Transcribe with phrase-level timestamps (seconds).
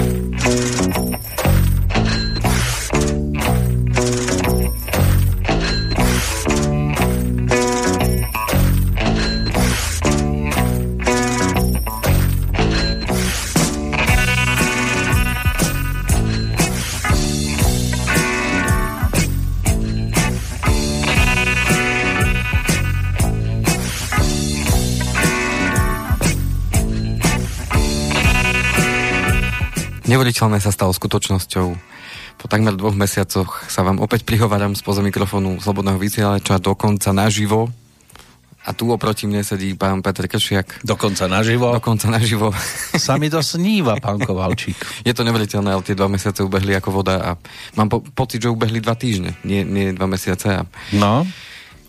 [0.00, 0.29] Bye.
[30.40, 31.66] Nevoliteľné sa stalo skutočnosťou.
[32.40, 37.68] Po takmer dvoch mesiacoch sa vám opäť prihováram spoza mikrofónu Slobodného vysielača dokonca naživo.
[38.64, 40.80] A tu oproti mne sedí pán Petr Kršiak.
[40.80, 41.76] Dokonca naživo?
[41.76, 42.56] Dokonca naživo.
[42.96, 44.80] Sa mi to sníva, pán Kovalčík.
[45.04, 47.30] Je to neveriteľné, ale tie dva mesiace ubehli ako voda a
[47.76, 50.56] mám po- pocit, že ubehli dva týždne, nie, nie dva mesiace.
[50.56, 50.64] A...
[50.96, 51.28] No,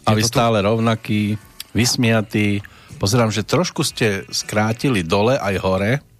[0.04, 1.40] a vy to tu- stále rovnaký,
[1.72, 2.60] vysmiatý.
[3.00, 6.11] Pozerám, že trošku ste skrátili dole aj hore.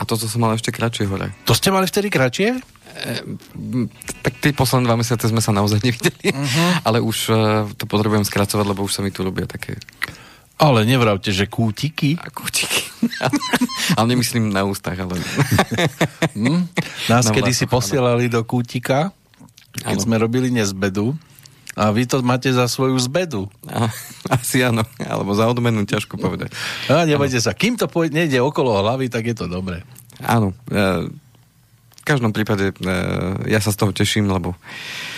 [0.00, 1.28] A toto som mal ešte kratšie hore.
[1.44, 2.56] To ste mali vtedy kratšie?
[4.24, 6.88] Tak tie posledné dva mesiace sme sa naozaj nevideli, uh-huh.
[6.88, 7.36] ale už uh,
[7.76, 9.78] to potrebujem skracovať, lebo už sa mi tu robia také
[10.58, 12.18] Ale nevravte, že kútiky.
[12.34, 12.82] kútiky.
[13.96, 15.16] ale nemyslím na ústach, ale...
[16.36, 16.68] Hm?
[17.08, 19.14] Nás Na kedy si posielali do kútika,
[19.80, 20.04] keď Áno.
[20.04, 21.16] sme robili nezbedu.
[21.78, 23.46] A vy to máte za svoju zbedu.
[23.70, 23.90] A,
[24.36, 26.50] asi áno, alebo za odmenu, ťažko povedať.
[26.90, 29.86] A nebojte sa, kým to pôjde, nejde okolo hlavy, tak je to dobré.
[30.20, 31.08] Áno, e,
[32.00, 32.92] v každom prípade e,
[33.48, 34.56] ja sa z toho teším, lebo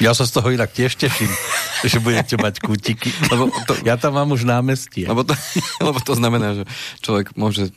[0.02, 1.30] Ja sa z toho inak tiež teším,
[1.90, 3.14] že budete mať kútiky.
[3.30, 5.06] Lebo to, ja tam mám už námestie.
[5.06, 5.32] Lebo to,
[5.86, 6.64] lebo to znamená, že
[7.00, 7.70] človek môže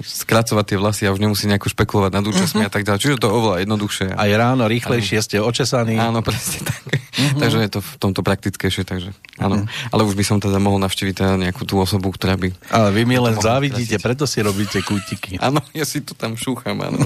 [0.00, 2.70] skracovať tie vlasy a už nemusí nejako špekulovať nad účasmi uh-huh.
[2.70, 3.00] a tak ďalej.
[3.02, 4.06] Čiže to je oveľa jednoduchšie.
[4.14, 5.98] Aj ráno rýchlejšie ste očesaní.
[5.98, 6.80] Áno, presne tak.
[6.86, 7.40] Uh-huh.
[7.42, 9.10] takže je to v tomto praktickejšie, takže
[9.42, 9.66] áno.
[9.66, 9.92] Uh-huh.
[9.92, 12.54] Ale už by som teda mohol navštíviť teda nejakú tú osobu, ktorá by...
[12.70, 14.06] Ale vy mi len závidíte, krasiť.
[14.06, 15.36] preto si robíte kútiky.
[15.42, 17.02] Áno, ja si to tam šúcham, áno.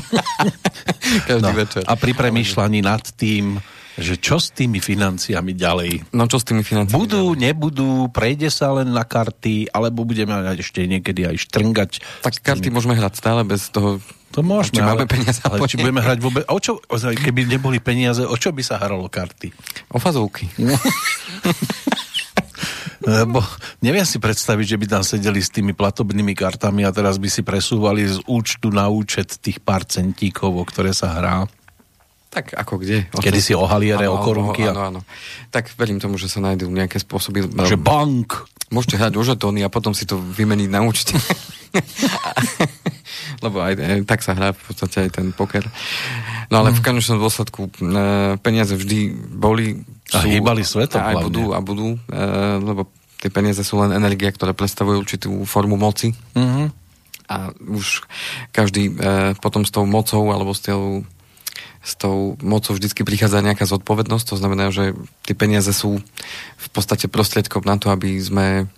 [1.29, 1.83] Každý No, večer.
[1.89, 3.59] a pri premýšľaní nad tým,
[4.01, 6.15] že čo s tými financiami ďalej?
[6.17, 6.97] No čo s tými financiami?
[6.97, 11.91] Budú, nebudú, prejde sa len na karty, alebo budeme ešte niekedy aj štrngať.
[12.25, 14.01] Tak karty môžeme hrať stále bez toho...
[14.33, 16.49] To môžeme, Či máme peniaze ale či budeme hrať vôbec...
[16.49, 19.53] O čo, keby neboli peniaze, o čo by sa hralo karty?
[19.93, 20.49] O fazovky.
[23.03, 23.43] Lebo
[23.83, 27.43] neviem si predstaviť, že by tam sedeli s tými platobnými kartami a teraz by si
[27.45, 31.45] presúvali z účtu na účet tých pár centíkov, o ktoré sa hrá.
[32.33, 33.13] Tak ako kde?
[33.13, 34.65] Kedy si o haliere, Áno, o korunky.
[34.65, 35.01] Áno, áno.
[35.53, 37.45] Tak verím tomu, že sa nájdú nejaké spôsoby.
[37.45, 38.49] Že bank.
[38.73, 41.13] Môžete hrať o žetóny a potom si to vymeniť na účte.
[43.45, 45.67] Lebo aj, aj tak sa hrá v podstate aj ten poker.
[46.49, 46.85] No ale v Mhm.
[46.85, 47.71] konečnom dôsledku e,
[48.41, 49.85] peniaze vždy boli...
[50.13, 51.99] A hýbali svetom a aj budú a budú, e,
[52.61, 56.17] lebo tie peniaze sú len energia, ktoré predstavujú určitú formu moci.
[56.33, 56.65] Mhm.
[57.29, 58.05] A už
[58.53, 58.93] každý e,
[59.37, 61.05] potom s tou mocou alebo s tou
[61.83, 64.95] s tou mocou vždycky prichádza nejaká zodpovednosť, to znamená, že
[65.27, 65.99] tie peniaze sú
[66.57, 68.71] v podstate prostriedkom na to, aby sme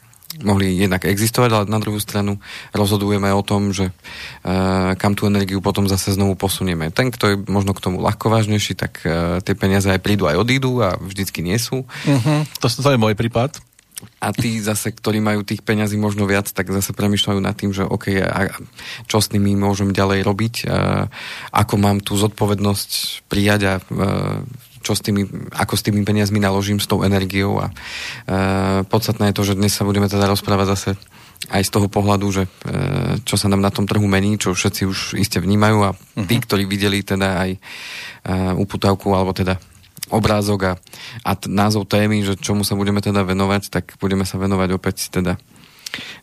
[0.42, 2.42] mohli jednak existovať, ale na druhú stranu
[2.74, 6.90] rozhodujeme o tom, že uh, kam tú energiu potom zase znovu posunieme.
[6.90, 10.42] Ten, kto je možno k tomu ľahko vážnejší, tak uh, tie peniaze aj prídu, aj
[10.42, 11.86] odídu a vždycky nie sú.
[11.86, 12.42] Uh-huh.
[12.58, 13.62] To, to je môj prípad.
[14.20, 17.84] A tí zase, ktorí majú tých peňazí možno viac, tak zase premyšľajú nad tým, že
[17.84, 18.52] OK, a
[19.10, 21.06] čo s nimi môžem ďalej robiť, a
[21.52, 22.90] ako mám tú zodpovednosť
[23.28, 23.82] prijať a e,
[24.84, 25.24] čo s tými,
[25.56, 27.74] ako s tými peniazmi naložím, s tou energiou a e,
[28.84, 30.90] podstatné je to, že dnes sa budeme teda rozprávať zase
[31.52, 32.50] aj z toho pohľadu, že e,
[33.24, 35.96] čo sa nám na tom trhu mení, čo všetci už iste vnímajú a
[36.28, 37.58] tí, ktorí videli teda aj e,
[38.60, 39.56] uputavku, alebo teda
[40.12, 40.72] obrázok a,
[41.24, 45.08] a t- názov témy, že čomu sa budeme teda venovať, tak budeme sa venovať opäť
[45.08, 45.40] teda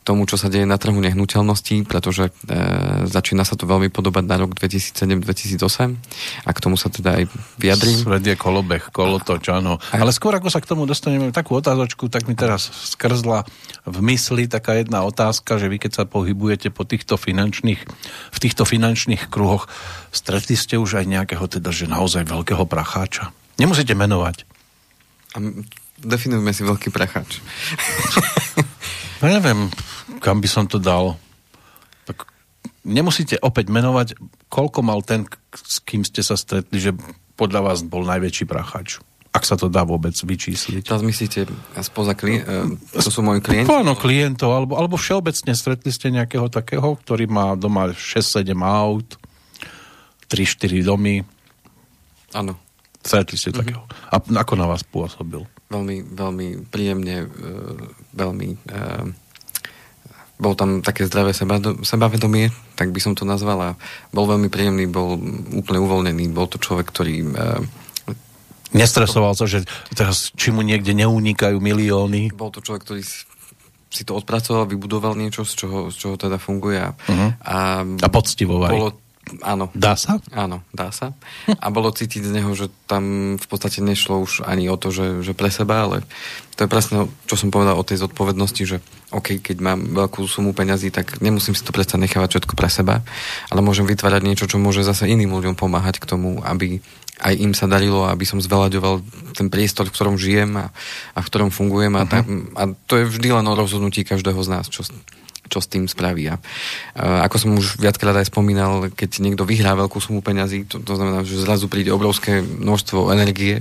[0.04, 2.32] tomu, čo sa deje na trhu nehnuteľností, pretože e,
[3.08, 7.24] začína sa to veľmi podobať na rok 2007-2008 a k tomu sa teda aj
[7.62, 7.98] vyjadrím.
[8.02, 9.78] Svet je kolobeh, kolotoč, áno.
[9.94, 12.68] Ale skôr ako sa k tomu dostaneme takú otázočku, tak mi teraz
[12.98, 13.46] skrzla
[13.86, 17.82] v mysli taká jedna otázka, že vy keď sa pohybujete po týchto finančných,
[18.32, 19.70] v týchto finančných kruhoch,
[20.12, 23.41] stretli ste už aj nejakého teda, že naozaj veľkého pracháča?
[23.62, 24.50] Nemusíte menovať.
[26.02, 27.38] Definujme si veľký pracháč.
[29.22, 29.70] No neviem,
[30.18, 31.14] kam by som to dal.
[32.10, 32.26] Tak
[32.82, 34.18] nemusíte opäť menovať,
[34.50, 36.98] koľko mal ten, s kým ste sa stretli, že
[37.38, 38.98] podľa vás bol najväčší prachač.
[39.30, 40.90] Ak sa to dá vôbec vyčísliť.
[40.90, 41.48] Teraz myslíte
[41.86, 43.70] spoza klien- e, to sú moji klienti?
[43.70, 49.22] Áno, klientov, alebo, alebo všeobecne stretli ste nejakého takého, ktorý má doma 6-7 aut,
[50.28, 51.24] 3-4 domy.
[52.36, 52.58] Áno.
[53.02, 53.82] Stretli ste takého.
[54.14, 55.42] A ako na vás pôsobil?
[55.72, 57.28] veľmi, veľmi príjemne, e,
[58.12, 58.58] veľmi e,
[60.42, 63.72] bol tam také zdravé seba, sebavedomie, tak by som to nazval a
[64.10, 65.16] bol veľmi príjemný, bol
[65.54, 67.62] úplne uvoľnený, bol to človek, ktorý uh,
[68.74, 72.34] Nestresoval sa, že teraz či mu niekde neunikajú milióny?
[72.34, 73.02] Bol to človek, ktorý
[73.92, 76.80] si to odpracoval, vybudoval niečo, z čoho, z čoho teda funguje.
[76.80, 77.30] A, uh-huh.
[77.44, 79.01] a, a poctivo bolo,
[79.46, 79.70] Áno.
[79.78, 80.18] Dá sa?
[80.34, 81.14] Áno, dá sa.
[81.48, 85.22] A bolo cítiť z neho, že tam v podstate nešlo už ani o to, že,
[85.22, 86.04] že pre seba, ale
[86.58, 88.78] to je presne, čo som povedal o tej zodpovednosti, že
[89.14, 93.06] OK, keď mám veľkú sumu peňazí, tak nemusím si to predsa nechávať všetko pre seba,
[93.54, 96.82] ale môžem vytvárať niečo, čo môže zase iným ľuďom pomáhať k tomu, aby
[97.22, 99.06] aj im sa darilo, aby som zvelaďoval
[99.38, 100.74] ten priestor, v ktorom žijem a,
[101.14, 101.94] a v ktorom fungujem.
[101.94, 102.10] A, uh-huh.
[102.10, 102.26] tam,
[102.58, 104.82] a to je vždy len o rozhodnutí každého z nás, čo,
[105.52, 106.32] čo s tým spraví.
[106.32, 106.40] A,
[107.28, 111.28] ako som už viackrát aj spomínal, keď niekto vyhrá veľkú sumu peňazí, to, to znamená,
[111.28, 113.60] že zrazu príde obrovské množstvo energie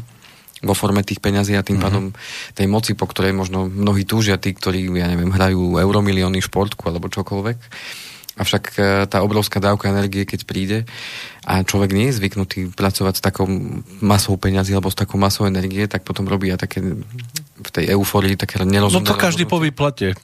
[0.63, 1.87] vo forme tých peňazí a tým uh-huh.
[1.91, 2.05] pádom
[2.55, 7.11] tej moci, po ktorej možno mnohí túžia, tí, ktorí, ja neviem, hrajú euromilióny športku alebo
[7.11, 7.59] čokoľvek
[8.41, 10.79] Avšak e, tá obrovská dávka energie, keď príde
[11.45, 13.45] a človek nie je zvyknutý pracovať s takou
[14.01, 16.81] masou peňazí alebo s takou masou energie, tak potom robí aj také
[17.61, 19.05] v tej euforii také nerozumné.
[19.05, 20.17] No to každý po výplate.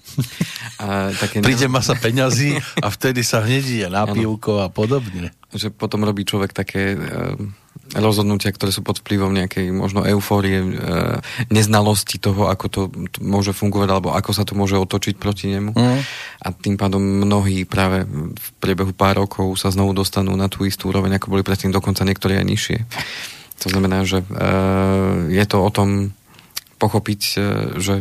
[0.82, 5.32] A také Príde masa peňazí a vtedy sa hneď je na pivko a podobne.
[5.52, 6.98] Že potom robí človek také e,
[7.96, 10.68] rozhodnutia, ktoré sú pod vplyvom nejakej možno eufórie, e,
[11.48, 12.80] neznalosti toho, ako to,
[13.12, 15.72] to môže fungovať, alebo ako sa to môže otočiť proti nemu.
[15.72, 16.00] Mm.
[16.42, 18.04] A tým pádom mnohí práve
[18.34, 22.04] v priebehu pár rokov sa znovu dostanú na tú istú úroveň, ako boli predtým, dokonca
[22.04, 22.78] niektorí aj nižšie.
[23.64, 24.26] To znamená, že e,
[25.32, 26.12] je to o tom
[26.76, 27.40] pochopiť, e,
[27.80, 27.94] že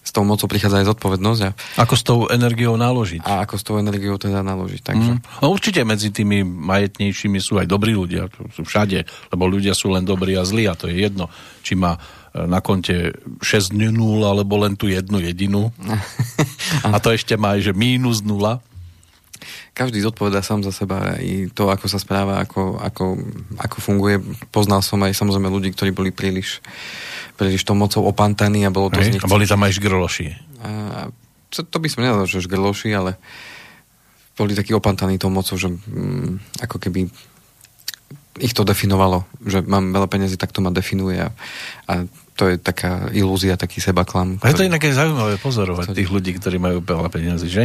[0.00, 1.40] s tou mocou prichádza aj zodpovednosť.
[1.46, 1.50] A,
[1.86, 3.22] ako s tou energiou naložiť.
[3.22, 4.82] A ako s tou energiou teda naložiť.
[4.82, 5.10] Takže.
[5.14, 5.20] Mm.
[5.44, 8.26] No určite medzi tými majetnejšími sú aj dobrí ľudia.
[8.50, 11.30] Sú všade, lebo ľudia sú len dobrí a zlí a to je jedno,
[11.62, 15.70] či má e, na konte 6 nul alebo len tú jednu jedinu.
[16.94, 18.58] a to ešte má aj, že mínus nula.
[19.76, 23.04] Každý zodpovedá sám za seba i to, ako sa správa, ako, ako,
[23.62, 24.18] ako funguje.
[24.50, 26.58] Poznal som aj samozrejme ľudí, ktorí boli príliš
[27.40, 29.24] príliš to mocou opantaní a bolo to Hej.
[29.24, 30.28] A boli tam aj žgrloši.
[30.60, 30.68] A,
[31.48, 33.16] to, to by som nedal, že žgrloši, ale
[34.36, 37.08] boli takí opantaní tou mocou, že mm, ako keby
[38.40, 41.32] ich to definovalo, že mám veľa peniazy, tak to ma definuje a,
[41.88, 42.04] a
[42.36, 44.40] to je taká ilúzia, taký sebaklam.
[44.40, 45.96] A je to inak zaujímavé pozorovať ktorý...
[45.96, 47.64] tých ľudí, ktorí majú veľa peniazy, že?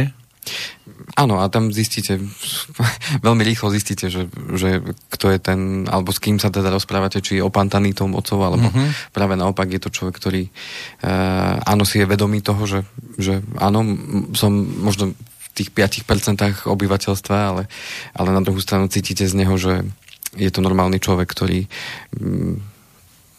[1.16, 2.20] Áno, a tam zistíte,
[3.26, 7.40] veľmi rýchlo zistíte, že, že kto je ten, alebo s kým sa teda rozprávate, či
[7.40, 8.88] je opantaný tou mocou, alebo uh-huh.
[9.16, 12.80] práve naopak je to človek, ktorý uh, áno, si je vedomý toho, že,
[13.16, 13.82] že áno,
[14.36, 17.62] som možno v tých 5% obyvateľstva, ale,
[18.12, 19.88] ale na druhú stranu cítite z neho, že
[20.36, 21.64] je to normálny človek, ktorý
[22.20, 22.60] um,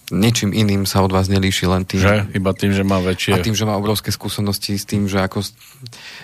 [0.08, 2.00] ničím iným sa od vás nelíši len tým.
[2.00, 2.16] Že?
[2.32, 3.36] Iba tým, že má väčšie...
[3.36, 5.44] A tým, že má obrovské skúsenosti s tým, že ako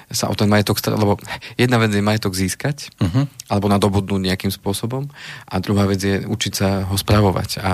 [0.08, 1.20] sa o ten majetok stará, lebo
[1.60, 3.28] jedna vec je majetok získať, uh-huh.
[3.52, 5.12] alebo nadobudnúť nejakým spôsobom,
[5.52, 7.72] a druhá vec je učiť sa ho spravovať a, a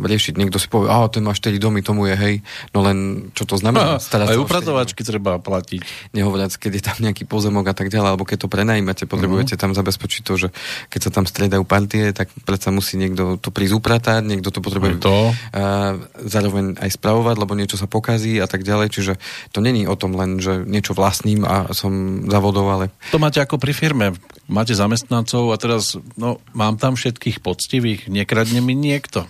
[0.00, 0.40] riešiť.
[0.40, 2.34] Niekto si povie, a ten má 4 domy, tomu je hej,
[2.72, 4.00] no len čo to znamená?
[4.00, 6.12] Starať aj upratovačky treba platiť.
[6.16, 9.68] Nehovoriac, keď je tam nejaký pozemok a tak ďalej, alebo keď to prenajímate, potrebujete uh-huh.
[9.68, 10.48] tam zabezpečiť to, že
[10.88, 14.96] keď sa tam striedajú partie, tak predsa musí niekto to prísť upratať, niekto to potrebuje
[14.96, 15.96] to a
[16.26, 18.88] zároveň aj spravovať, lebo niečo sa pokazí a tak ďalej.
[18.92, 19.12] Čiže
[19.54, 22.84] to není o tom len, že niečo vlastním a som zavodov, ale...
[23.14, 24.06] To máte ako pri firme.
[24.46, 29.26] Máte zamestnancov a teraz, no, mám tam všetkých poctivých, nekradne mi niekto.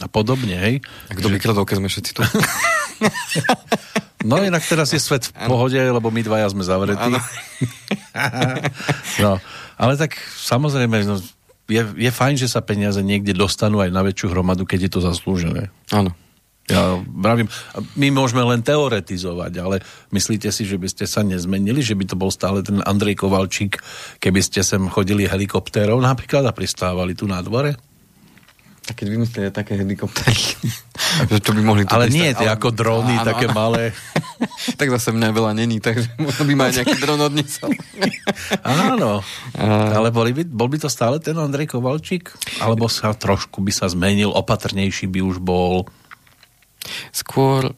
[0.00, 0.74] A podobne, hej.
[1.10, 2.22] A kto by kradol, keď sme všetci tu?
[4.22, 7.10] No inak teraz je svet v pohode, lebo my dvaja sme zavretí.
[9.24, 9.42] no,
[9.74, 11.18] ale tak samozrejme, no,
[11.72, 15.00] je, je fajn, že sa peniaze niekde dostanú aj na väčšiu hromadu, keď je to
[15.00, 15.72] zaslúžené.
[15.88, 16.12] Áno.
[16.70, 17.50] Ja vravím,
[17.98, 19.76] my môžeme len teoretizovať, ale
[20.14, 23.82] myslíte si, že by ste sa nezmenili, že by to bol stále ten Andrej Kovalčík,
[24.22, 27.74] keby ste sem chodili helikoptérov napríklad a pristávali tu na dvore?
[28.82, 30.58] Tak keď vymysleli také helikoptéry,
[31.38, 32.58] čo by mohli Ale nie tie ale...
[32.58, 33.54] ako dróny, áno, také áno.
[33.54, 33.94] malé.
[34.78, 37.70] tak zase mňa veľa není, takže možno by ma aj nejaký dron odnesol.
[38.66, 39.22] áno,
[39.94, 42.34] ale boli by, bol by to stále ten Andrej Kovalčík?
[42.58, 45.86] Alebo sa trošku by sa zmenil, opatrnejší by už bol?
[47.14, 47.70] Skôr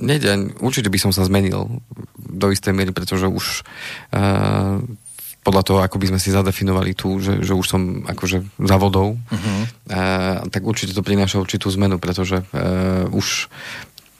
[0.00, 1.84] Nejde, určite by som sa zmenil
[2.16, 3.68] do istej miery, pretože už
[4.16, 4.80] uh,
[5.40, 9.16] podľa toho, ako by sme si zadefinovali tu, že, že už som akože za vodou,
[9.16, 9.62] uh-huh.
[9.88, 10.00] a,
[10.52, 13.48] tak určite to prináša určitú zmenu, pretože uh, už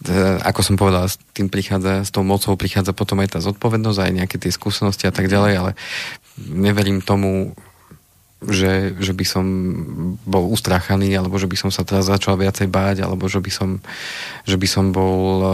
[0.09, 3.99] uh, ako som povedal, s tým prichádza, s tou mocou prichádza potom aj tá zodpovednosť,
[4.01, 5.71] aj nejaké tie skúsenosti a tak ďalej, ale
[6.41, 7.53] neverím tomu,
[8.41, 9.45] že, že by som
[10.25, 13.85] bol ustráchaný, alebo že by som sa teraz začal viacej báť, alebo že by som,
[14.49, 15.53] že by som bol uh,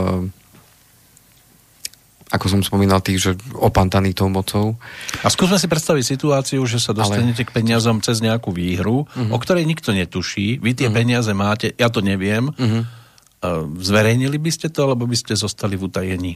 [2.36, 4.76] ako som spomínal, tých, že opantaný tou mocou.
[5.24, 7.48] A skúsme si predstaviť situáciu, že sa dostanete Ale...
[7.48, 9.32] k peniazom cez nejakú výhru, uh-huh.
[9.32, 10.60] o ktorej nikto netuší.
[10.60, 10.98] Vy tie uh-huh.
[11.00, 12.52] peniaze máte, ja to neviem.
[12.54, 12.84] Uh-huh.
[13.80, 16.32] Zverejnili by ste to, alebo by ste zostali v utajení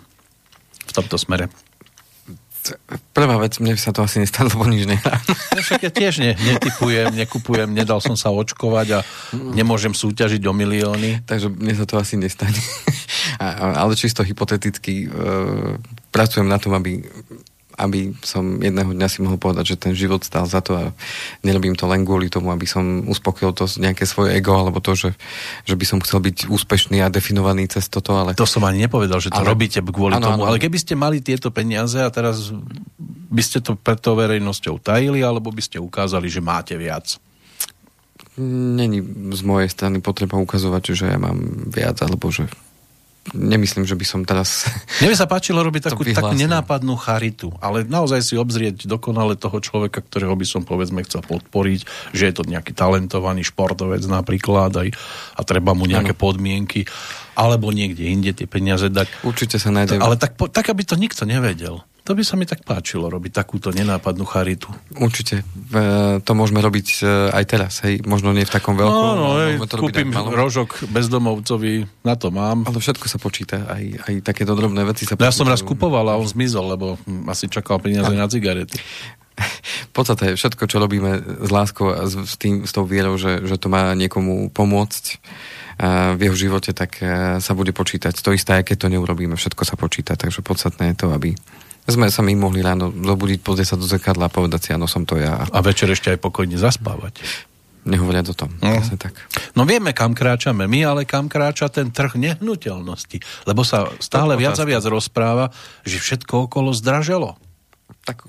[0.91, 1.47] v tomto smere?
[3.17, 5.19] Prvá vec, mne sa to asi nestalo, lebo nič nedá.
[5.57, 9.01] Ja však ja tiež ne, netypujem, nekupujem, nedal som sa očkovať a
[9.35, 11.25] nemôžem súťažiť o milióny.
[11.25, 12.61] Takže mne sa to asi nestane.
[13.41, 15.19] ale čisto hypoteticky e,
[16.13, 17.03] pracujem na tom, aby
[17.81, 20.85] aby som jedného dňa si mohol povedať, že ten život stál za to a
[21.41, 25.17] nerobím to len kvôli tomu, aby som uspokojil to nejaké svoje ego, alebo to, že,
[25.65, 28.37] že by som chcel byť úspešný a definovaný cez toto, ale...
[28.37, 29.57] To som ani nepovedal, že to ale...
[29.57, 30.53] robíte kvôli ano, tomu, ano.
[30.53, 32.53] ale keby ste mali tieto peniaze a teraz
[33.31, 37.17] by ste to pred tou verejnosťou tajili, alebo by ste ukázali, že máte viac?
[38.41, 39.03] Není
[39.35, 42.47] z mojej strany potreba ukazovať, že ja mám viac, alebo že
[43.31, 44.67] nemyslím, že by som teraz...
[44.99, 49.61] Mne by sa páčilo robiť takú, takú nenápadnú charitu, ale naozaj si obzrieť dokonale toho
[49.61, 54.89] človeka, ktorého by som povedzme chcel podporiť, že je to nejaký talentovaný športovec napríklad aj,
[55.37, 56.21] a treba mu nejaké ano.
[56.21, 56.89] podmienky,
[57.39, 59.25] alebo niekde inde tie peniaze dať.
[59.25, 60.01] Určite sa nájde.
[60.01, 61.85] Ale tak, tak, aby to nikto nevedel.
[62.05, 64.73] To by sa mi tak páčilo, robiť takúto nenápadnú charitu.
[64.97, 65.45] Určite.
[65.45, 68.01] E, to môžeme robiť e, aj teraz, hej.
[68.09, 69.05] Možno nie v takom veľkom.
[69.05, 72.65] No, no, hej, to kúpim rožok bezdomovcovi, na to mám.
[72.65, 75.29] Ale všetko sa počíta, aj, aj takéto drobné veci sa počítajú.
[75.29, 76.97] Ja som raz kupoval a on zmizol, lebo
[77.29, 78.81] asi čakal peniaze na cigarety.
[79.89, 83.57] V podstate všetko, čo robíme s láskou a s, tým, s tou vierou, že, že
[83.57, 85.21] to má niekomu pomôcť,
[86.17, 88.13] v jeho živote, tak e, sa bude počítať.
[88.21, 90.13] To isté, aj keď to neurobíme, všetko sa počíta.
[90.13, 91.33] Takže podstatné je to, aby
[91.91, 95.03] sme sa my mohli ráno zobudiť, pozrieť sa do zrkadla a povedať si, áno, som
[95.03, 95.45] to ja.
[95.51, 97.23] A večer ešte aj pokojne zaspávať.
[97.81, 98.51] Nehovoriať o tom.
[98.61, 98.77] No.
[99.01, 99.17] tak.
[99.57, 103.49] no vieme, kam kráčame my, ale kam kráča ten trh nehnuteľnosti.
[103.49, 105.49] Lebo sa stále viac a viac rozpráva,
[105.89, 107.41] že všetko okolo zdraželo.
[108.05, 108.29] Tak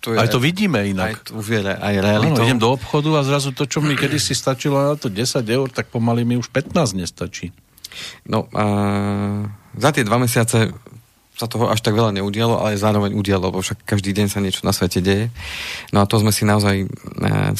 [0.00, 1.28] to je, aj to vidíme inak.
[1.28, 2.40] Aj, už je aj realitou.
[2.40, 5.68] Áno, idem do obchodu a zrazu to, čo mi kedysi stačilo na to 10 eur,
[5.68, 7.52] tak pomaly mi už 15 nestačí.
[8.24, 8.64] No a
[9.76, 10.72] za tie dva mesiace
[11.36, 14.64] sa toho až tak veľa neudialo, ale zároveň udialo, lebo však každý deň sa niečo
[14.64, 15.28] na svete deje.
[15.92, 16.86] No a to sme si naozaj, e,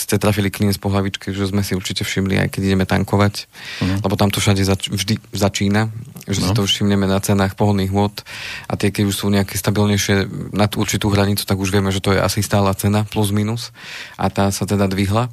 [0.01, 4.01] ste trafili klient po hlavičke, že sme si určite všimli, aj keď ideme tankovať, uh-huh.
[4.01, 5.93] lebo tam to všade zač- vždy začína,
[6.25, 6.45] že no.
[6.49, 8.25] si to všimneme na cenách pohodných vôd
[8.65, 10.25] a tie, keď už sú nejaké stabilnejšie
[10.57, 13.77] nad určitú hranicu, tak už vieme, že to je asi stála cena plus minus
[14.17, 15.29] a tá sa teda dvihla.
[15.29, 15.33] E,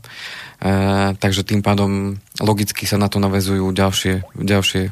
[1.16, 4.92] takže tým pádom logicky sa na to navezujú ďalšie, ďalšie e,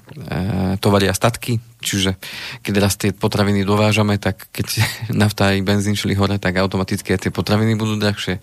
[0.80, 2.16] tovary a statky, čiže
[2.62, 4.68] keď raz tie potraviny dovážame, tak keď
[5.22, 8.40] nafta aj benzín šli hore, tak automaticky aj tie potraviny budú drahšie.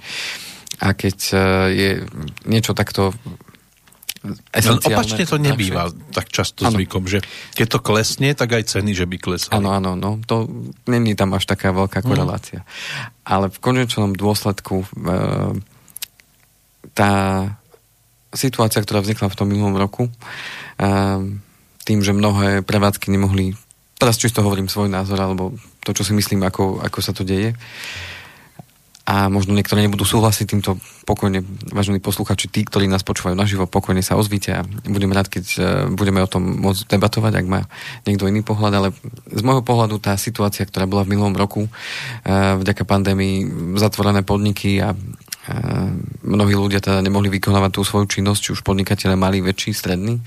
[0.79, 1.39] A keď e,
[1.75, 1.91] je
[2.47, 3.15] niečo takto
[4.19, 6.11] No, opačne to nebýva drahšie.
[6.11, 6.75] tak často ano.
[6.75, 7.23] zvykom, že
[7.55, 9.55] keď to klesne, tak aj ceny, že by klesali.
[9.55, 10.51] Áno, áno, no, to
[10.91, 12.67] není tam až taká veľká korelácia.
[12.67, 12.69] Mm.
[13.23, 14.87] Ale v konečnom dôsledku e,
[16.99, 17.13] tá
[18.35, 20.11] situácia, ktorá vznikla v tom minulom roku,
[20.83, 21.41] ehm,
[21.89, 23.57] tým, že mnohé prevádzky nemohli,
[23.97, 27.57] teraz čisto hovorím svoj názor, alebo to, čo si myslím, ako, ako sa to deje,
[29.09, 30.77] a možno niektorí nebudú súhlasiť týmto
[31.09, 31.41] pokojne,
[31.73, 35.61] vážení posluchači, tí, ktorí nás počúvajú naživo, pokojne sa ozvite a budeme rád, keď e,
[35.97, 37.65] budeme o tom môcť debatovať, ak má
[38.05, 38.89] niekto iný pohľad, ale
[39.33, 41.71] z môjho pohľadu tá situácia, ktorá bola v minulom roku, e,
[42.61, 43.37] vďaka pandémii,
[43.81, 44.93] zatvorené podniky a
[46.29, 50.21] mnohí ľudia teda nemohli vykonávať tú svoju činnosť, či už podnikateľe mali väčší, stredný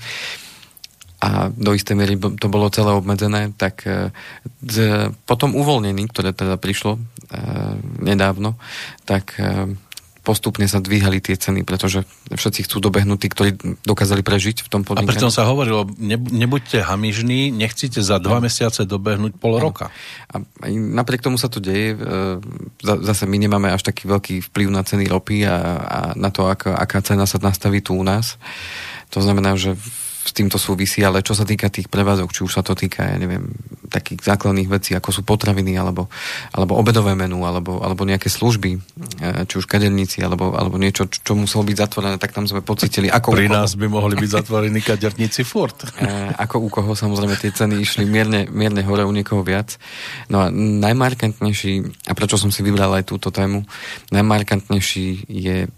[1.22, 4.10] a do istej miery to bolo celé obmedzené, tak e,
[5.22, 7.00] po tom uvoľnení, ktoré teda prišlo e,
[8.02, 8.58] nedávno,
[9.06, 9.70] tak e,
[10.26, 13.50] postupne sa dvíhali tie ceny, pretože všetci chcú dobehnúť tí, ktorí
[13.86, 15.06] dokázali prežiť v tom podnikaní.
[15.06, 18.50] A preto sa hovorilo, ne, nebuďte hamižní, nechcíte za dva no.
[18.50, 19.70] mesiace dobehnúť pol no.
[19.70, 19.94] roka.
[20.26, 20.42] A
[20.74, 21.98] napriek tomu sa to deje.
[22.82, 26.74] Zase my nemáme až taký veľký vplyv na ceny ropy a, a na to, aká,
[26.78, 28.38] aká cena sa nastaví tu u nás.
[29.14, 29.74] To znamená, že
[30.22, 33.18] s týmto súvisí, ale čo sa týka tých prevádzok, či už sa to týka, ja
[33.18, 33.50] neviem,
[33.90, 36.06] takých základných vecí, ako sú potraviny, alebo,
[36.54, 41.34] alebo obedové menu, alebo, alebo nejaké služby, e, či už kaderníci, alebo, alebo niečo, čo
[41.34, 45.42] muselo byť zatvorené, tak tam sme pocitili, ako Pri nás by mohli byť zatvorení kaderníci
[45.42, 45.84] furt.
[45.84, 49.76] E, ako u koho, samozrejme, tie ceny išli mierne, mierne hore, u niekoho viac.
[50.30, 53.66] No a najmarkantnejší, a prečo som si vybral aj túto tému,
[54.14, 55.68] najmarkantnejší je e,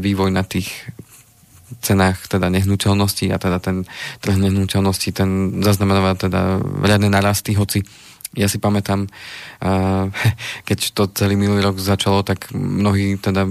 [0.00, 0.72] vývoj na tých
[1.82, 3.82] cenách teda nehnuteľností a teda ten
[4.22, 7.82] trh nehnuteľností ten zaznamenáva teda riadne narasty, hoci
[8.32, 9.12] ja si pamätám,
[10.68, 13.44] keď to celý minulý rok začalo, tak mnohí teda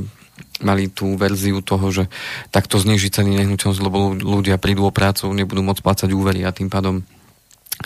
[0.61, 2.03] mali tú verziu toho, že
[2.53, 6.69] takto zniží ceny nehnuteľnosti, lebo ľudia prídu o prácu, nebudú môcť plácať úvery a tým
[6.69, 7.05] pádom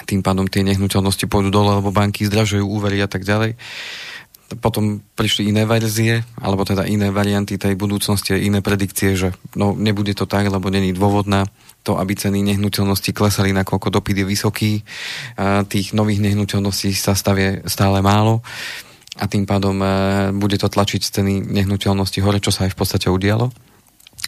[0.03, 3.55] tým pádom tie nehnuteľnosti pôjdu dole, lebo banky zdražujú úvery a tak ďalej.
[4.62, 10.13] Potom prišli iné verzie, alebo teda iné varianty tej budúcnosti, iné predikcie, že no, nebude
[10.15, 11.45] to tak, lebo není dôvod na
[11.85, 14.71] to, aby ceny nehnuteľností klesali, nakoľko dopyt je vysoký.
[15.38, 18.41] A tých nových nehnuteľností sa stavie stále málo
[19.15, 19.88] a tým pádom e,
[20.35, 23.53] bude to tlačiť ceny nehnuteľnosti hore, čo sa aj v podstate udialo.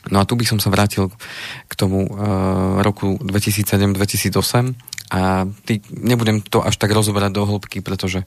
[0.08, 1.12] No a tu by som sa vrátil
[1.68, 2.10] k tomu e,
[2.86, 8.24] roku 2007-2008 a tý, nebudem to až tak rozoberať do hĺbky, pretože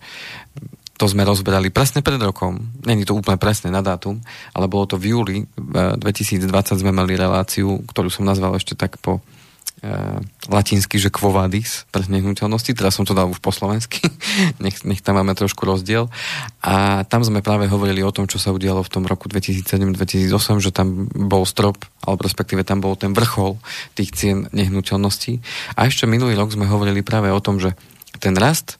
[1.01, 2.61] to sme rozberali presne pred rokom.
[2.85, 4.21] Není to úplne presne na dátum,
[4.53, 6.45] ale bolo to v júli 2020
[6.77, 10.21] sme mali reláciu, ktorú som nazval ešte tak po uh,
[10.53, 14.13] latinsky, že kvovadis pre nehnuteľnosti, teraz som to dal už po slovensky,
[14.65, 16.13] nech, nech tam máme trošku rozdiel.
[16.61, 20.69] A tam sme práve hovorili o tom, čo sa udialo v tom roku 2007-2008, že
[20.69, 23.57] tam bol strop, alebo respektíve tam bol ten vrchol
[23.97, 25.41] tých cien nehnuteľností.
[25.81, 27.73] A ešte minulý rok sme hovorili práve o tom, že
[28.21, 28.77] ten rast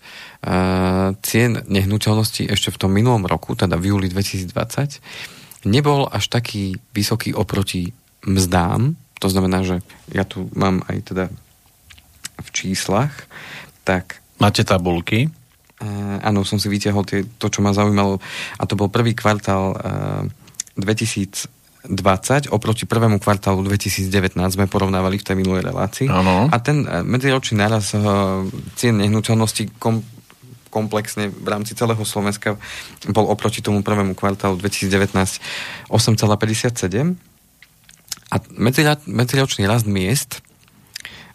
[1.21, 7.37] cien nehnuteľností ešte v tom minulom roku, teda v júli 2020, nebol až taký vysoký
[7.37, 7.93] oproti
[8.25, 8.97] mzdám.
[9.21, 11.25] To znamená, že ja tu mám aj teda
[12.41, 13.13] v číslach,
[13.85, 14.25] tak...
[14.41, 15.29] Máte tabulky?
[16.25, 18.17] Áno, som si vytiahol tie, to, čo ma zaujímalo.
[18.57, 20.25] A to bol prvý kvartál uh,
[20.81, 26.13] 2000 20 oproti prvému kvartálu 2019 sme porovnávali v tej minulej relácii.
[26.13, 26.45] Ano.
[26.53, 28.45] A ten e, medziročný náraz uh,
[28.77, 30.05] cien nehnuteľnosti kom,
[30.71, 32.57] komplexne v rámci celého Slovenska
[33.11, 35.13] bol oproti tomu prvému kvartálu 2019
[35.91, 37.19] 8,57
[38.31, 38.37] a
[39.11, 40.39] medziročný rast miest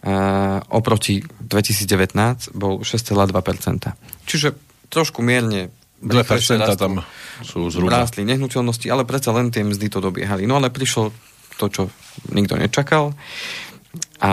[0.07, 3.91] uh, oproti 2019 bol 6,2%.
[4.23, 4.55] Čiže
[4.87, 7.03] trošku mierne 2% tam
[7.43, 8.05] sú zhruba.
[8.05, 10.47] Rástli nehnuteľnosti, ale predsa len tie mzdy to dobiehali.
[10.47, 11.11] No ale prišlo
[11.59, 11.81] to, čo
[12.31, 13.11] nikto nečakal.
[14.19, 14.31] A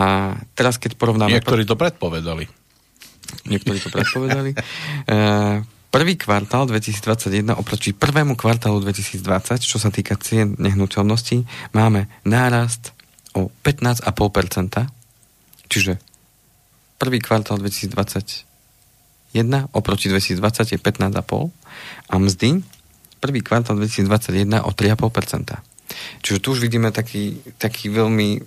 [0.54, 1.38] teraz, keď porovnáme...
[1.38, 2.61] Niektorí to predpovedali.
[3.48, 4.50] Niektorí to predpovedali.
[4.52, 4.58] e,
[5.92, 11.44] prvý kvartál 2021 oproti prvému kvartálu 2020, čo sa týka cien nehnuteľností,
[11.76, 12.96] máme nárast
[13.36, 14.88] o 15,5%.
[15.68, 15.96] Čiže
[17.00, 18.52] prvý kvartál 2020
[19.32, 21.48] 1 oproti 2020 je 15,5
[22.12, 22.60] a mzdy
[23.16, 25.56] prvý kvartál 2021 o 3,5%.
[26.20, 28.42] Čiže tu už vidíme taký, taký veľmi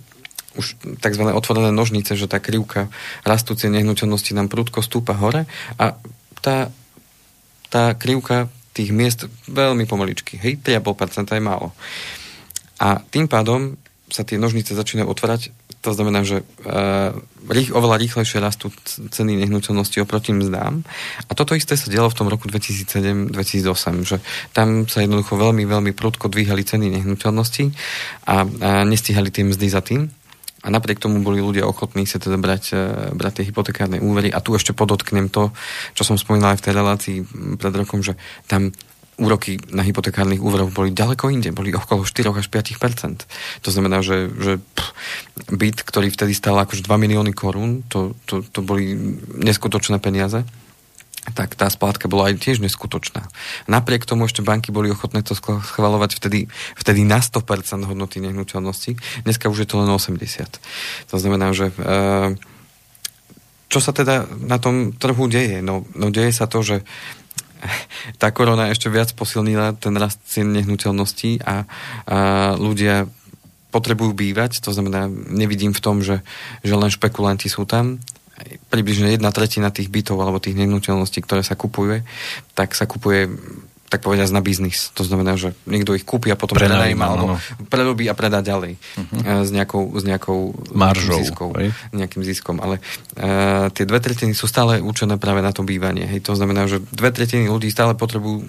[0.56, 1.22] už tzv.
[1.32, 2.88] otvorené nožnice, že tá krivka
[3.22, 5.44] rastúcej nehnuteľnosti nám prúdko stúpa hore
[5.76, 5.96] a
[6.40, 6.72] tá,
[7.70, 10.36] tá krivka tých miest veľmi pomaličky.
[10.36, 11.72] Hej, 3,5% je málo.
[12.76, 13.80] A tým pádom
[14.12, 15.48] sa tie nožnice začínajú otvárať
[15.86, 17.14] to znamená, že uh,
[17.46, 20.82] rých, oveľa rýchlejšie rastú ceny nehnuteľnosti oproti mzdám.
[21.30, 24.18] A toto isté sa dialo v tom roku 2007-2008, že
[24.50, 27.70] tam sa jednoducho veľmi, veľmi prudko dvíhali ceny nehnuteľnosti
[28.26, 30.10] a, a nestihali tie mzdy za tým.
[30.66, 32.80] A napriek tomu boli ľudia ochotní sa teda brať, uh,
[33.14, 34.34] brať tie hypotekárne úvery.
[34.34, 35.54] A tu ešte podotknem to,
[35.94, 37.16] čo som spomínal aj v tej relácii
[37.54, 38.18] pred rokom, že
[38.50, 38.74] tam
[39.16, 43.24] úroky na hypotekárnych úveroch boli ďaleko inde, boli okolo 4 až 5%
[43.64, 44.92] To znamená, že, že pff,
[45.56, 48.92] byt, ktorý vtedy stál akože 2 milióny korún, to, to, to boli
[49.40, 50.44] neskutočné peniaze
[51.34, 53.26] tak tá splátka bola aj tiež neskutočná.
[53.66, 56.46] Napriek tomu ešte banky boli ochotné to schvalovať vtedy,
[56.78, 59.24] vtedy na 100% hodnoty nehnuteľnosti.
[59.26, 60.60] Dneska už je to len 80.
[61.10, 61.74] To znamená, že e,
[63.66, 65.58] čo sa teda na tom trhu deje?
[65.64, 66.86] No, no deje sa to, že
[68.22, 71.56] tá korona ešte viac posilnila ten rast cien nehnuteľností a, a
[72.54, 73.10] ľudia
[73.74, 76.24] potrebujú bývať, to znamená, nevidím v tom, že,
[76.64, 78.00] že len špekulanti sú tam.
[78.68, 82.04] Približne jedna tretina tých bytov alebo tých nehnuteľností, ktoré sa kupuje,
[82.52, 83.32] tak sa kupuje
[83.86, 84.90] tak povedať na biznis.
[84.98, 87.38] To znamená, že niekto ich kúpi a potom prenajíma, alebo
[87.70, 89.46] prerobí a predá ďalej uh-huh.
[89.46, 91.54] s nejakou, s nejakou Maržou, ziskou,
[91.94, 92.58] nejakým ziskom.
[92.58, 96.02] Ale uh, tie dve tretiny sú stále určené práve na to bývanie.
[96.02, 96.26] Hej.
[96.26, 98.42] To znamená, že dve tretiny ľudí stále potrebujú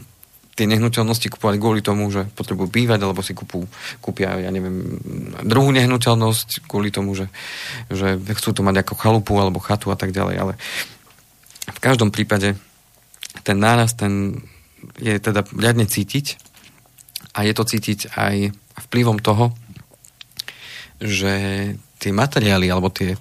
[0.57, 3.69] tie nehnuteľnosti kupovať kvôli tomu, že potrebujú bývať, alebo si kúpu,
[4.01, 4.97] kúpia, ja neviem,
[5.45, 7.29] druhú nehnuteľnosť kvôli tomu, že,
[7.93, 10.35] že chcú to mať ako chalupu alebo chatu a tak ďalej.
[10.41, 10.53] Ale
[11.69, 12.57] v každom prípade
[13.45, 14.41] ten náraz, ten
[14.97, 16.41] je teda riadne cítiť
[17.37, 18.49] a je to cítiť aj
[18.89, 19.53] vplyvom toho,
[20.97, 21.33] že
[22.01, 23.13] tie materiály alebo tie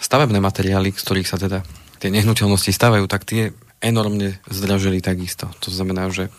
[0.00, 1.60] stavebné materiály, z ktorých sa teda
[2.00, 5.50] tie nehnuteľnosti stavajú, tak tie enormne zdražili takisto.
[5.62, 6.30] To znamená, že e,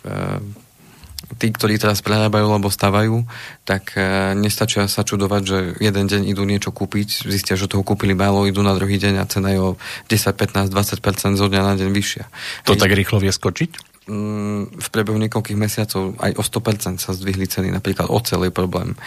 [1.39, 3.23] tí, ktorí teraz prerábajú alebo stavajú,
[3.63, 8.11] tak e, nestačia sa čudovať, že jeden deň idú niečo kúpiť, zistia, že toho kúpili
[8.11, 9.69] málo, idú na druhý deň a cena je o
[10.11, 12.25] 10, 15, 20% zo dňa na deň vyššia.
[12.67, 12.81] To Hej.
[12.83, 13.89] tak rýchlo vie skočiť?
[14.09, 17.69] v priebehu niekoľkých mesiacov aj o 100% sa zdvihli ceny.
[17.69, 18.97] Napríklad ocel je problém.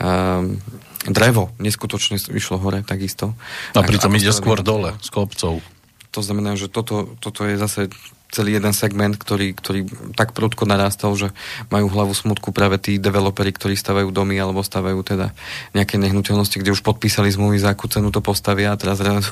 [0.00, 0.56] Um,
[1.04, 3.36] drevo neskutočne išlo hore takisto.
[3.76, 5.60] A pritom ide skôr dole, s kopcov.
[6.14, 7.88] To znamená, že toto, toto je zase
[8.26, 9.80] celý jeden segment, ktorý, ktorý
[10.18, 11.30] tak prudko narástal, že
[11.70, 15.30] majú hlavu smutku práve tí developeri, ktorí stavajú domy alebo stavajú teda
[15.72, 19.30] nejaké nehnuteľnosti, kde už podpísali zmluvy, za akú cenu to postavia a teraz zrazu...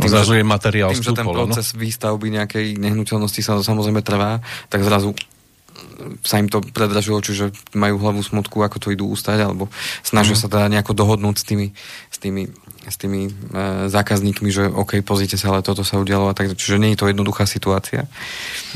[0.00, 1.36] Tým, zrazu je materiál tým, že ten no.
[1.36, 1.84] proces no?
[1.84, 4.40] výstavby nejakej nehnuteľnosti sa samozrejme trvá,
[4.72, 5.12] tak zrazu
[6.26, 9.70] sa im to predražilo, čiže majú hlavu smutku, ako to idú ustať, alebo
[10.02, 10.40] snažia mm.
[10.40, 11.66] sa teda nejako dohodnúť s tými,
[12.10, 12.42] s tými
[12.84, 13.32] s tými e,
[13.88, 17.08] zákazníkmi, že OK, pozrite sa, ale toto sa udialo a tak, čiže nie je to
[17.08, 18.04] jednoduchá situácia.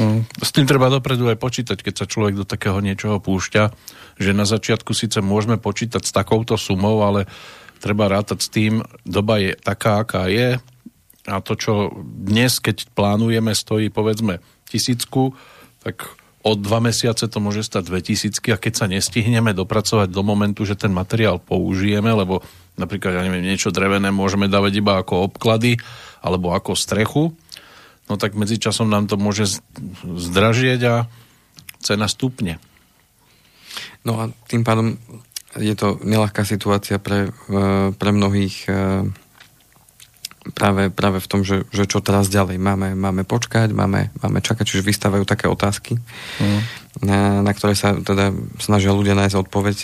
[0.01, 0.25] Mm.
[0.41, 3.69] S tým treba dopredu aj počítať, keď sa človek do takého niečoho púšťa,
[4.17, 7.29] že na začiatku síce môžeme počítať s takouto sumou, ale
[7.85, 10.57] treba rátať s tým, doba je taká, aká je
[11.29, 14.41] a to, čo dnes, keď plánujeme, stojí povedzme
[14.73, 15.37] tisícku,
[15.85, 16.09] tak
[16.43, 20.79] o dva mesiace to môže stať 2000 a keď sa nestihneme dopracovať do momentu, že
[20.79, 22.47] ten materiál použijeme, lebo
[22.79, 25.83] napríklad, ja neviem, niečo drevené môžeme dávať iba ako obklady
[26.23, 27.35] alebo ako strechu,
[28.07, 29.59] no tak medzičasom nám to môže
[30.03, 30.95] zdražieť a
[31.83, 32.63] cena stupne.
[34.07, 34.95] No a tým pádom
[35.59, 38.73] je to nelahká situácia pre, e, pre mnohých e,
[40.55, 42.57] práve, práve v tom, že, že čo teraz ďalej.
[42.57, 46.01] Máme, máme počkať, máme, máme čakať, čiže vystávajú také otázky,
[46.41, 46.61] mm.
[47.05, 49.77] na, na ktoré sa teda snažia ľudia nájsť odpoveď,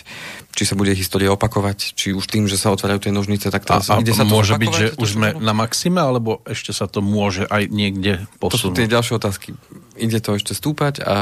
[0.55, 3.90] či sa bude história opakovať, či už tým, že sa otvárajú tie nožnice, tak teraz
[3.90, 6.87] a, a ide sa to môže byť, že už sme na maxime, alebo ešte sa
[6.87, 8.55] to môže aj niekde posunúť?
[8.55, 9.48] To sú tie ďalšie otázky.
[9.94, 11.16] Ide to ešte stúpať, a, a,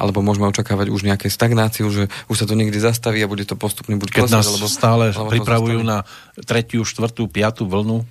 [0.00, 3.56] alebo môžeme očakávať už nejaké stagnáciu, že už sa to niekde zastaví a bude to
[3.56, 6.04] postupne buď Keď klesať, nás alebo, stále alebo pripravujú na
[6.44, 8.04] tretiu, štvrtú, piatú vlnu,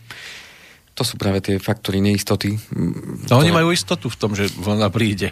[0.98, 2.58] to sú práve tie faktory neistoty.
[2.74, 3.46] No ktoré...
[3.46, 5.30] oni majú istotu v tom, že vlna príde.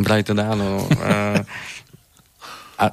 [0.00, 0.88] Vraj teda áno.
[1.04, 1.44] A,
[2.80, 2.84] a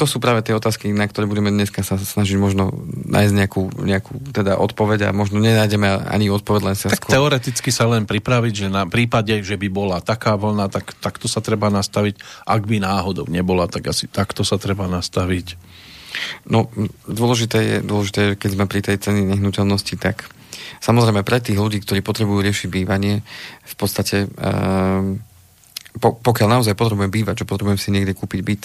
[0.00, 4.32] to sú práve tie otázky, na ktoré budeme dneska sa snažiť možno nájsť nejakú, nejakú
[4.32, 7.20] teda odpoveď a možno nenájdeme ani odpoveď, len sa Tak skôr...
[7.20, 11.44] teoreticky sa len pripraviť, že na prípade, že by bola taká vlna, tak takto sa
[11.44, 12.16] treba nastaviť.
[12.48, 15.60] Ak by náhodou nebola, tak asi takto sa treba nastaviť.
[16.48, 16.72] No,
[17.04, 20.32] dôležité je, dôležité je keď sme pri tej ceny nehnuteľnosti, tak
[20.80, 23.22] Samozrejme pre tých ľudí, ktorí potrebujú riešiť bývanie,
[23.62, 25.22] v podstate um,
[26.00, 28.62] po, pokiaľ naozaj potrebujem bývať, že potrebujem si niekde kúpiť byt,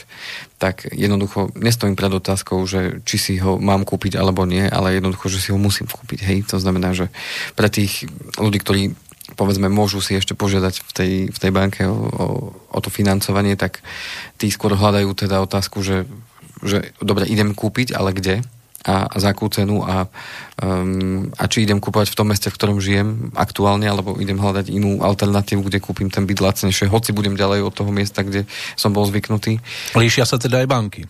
[0.63, 5.27] tak jednoducho nestojím pred otázkou, že či si ho mám kúpiť alebo nie, ale jednoducho,
[5.27, 6.23] že si ho musím kúpiť.
[6.23, 7.12] Hej, to znamená, že
[7.60, 8.07] pre tých
[8.39, 8.95] ľudí, ktorí
[9.36, 13.60] povedzme, môžu si ešte požiadať v tej, v tej banke o, o, o to financovanie,
[13.60, 13.83] tak
[14.39, 16.07] tí skôr hľadajú teda otázku, že,
[16.63, 18.39] že dobre, idem kúpiť, ale kde?
[18.85, 20.05] A, a za akú cenu a,
[20.61, 24.69] um, a či idem kúpovať v tom meste, v ktorom žijem aktuálne, alebo idem hľadať
[24.69, 28.45] inú alternatívu, kde kúpim ten byt lacnejšie, hoci budem ďalej od toho miesta, kde
[28.77, 29.57] som bol zvyknutý.
[29.97, 31.03] Líšia sa teda aj banky?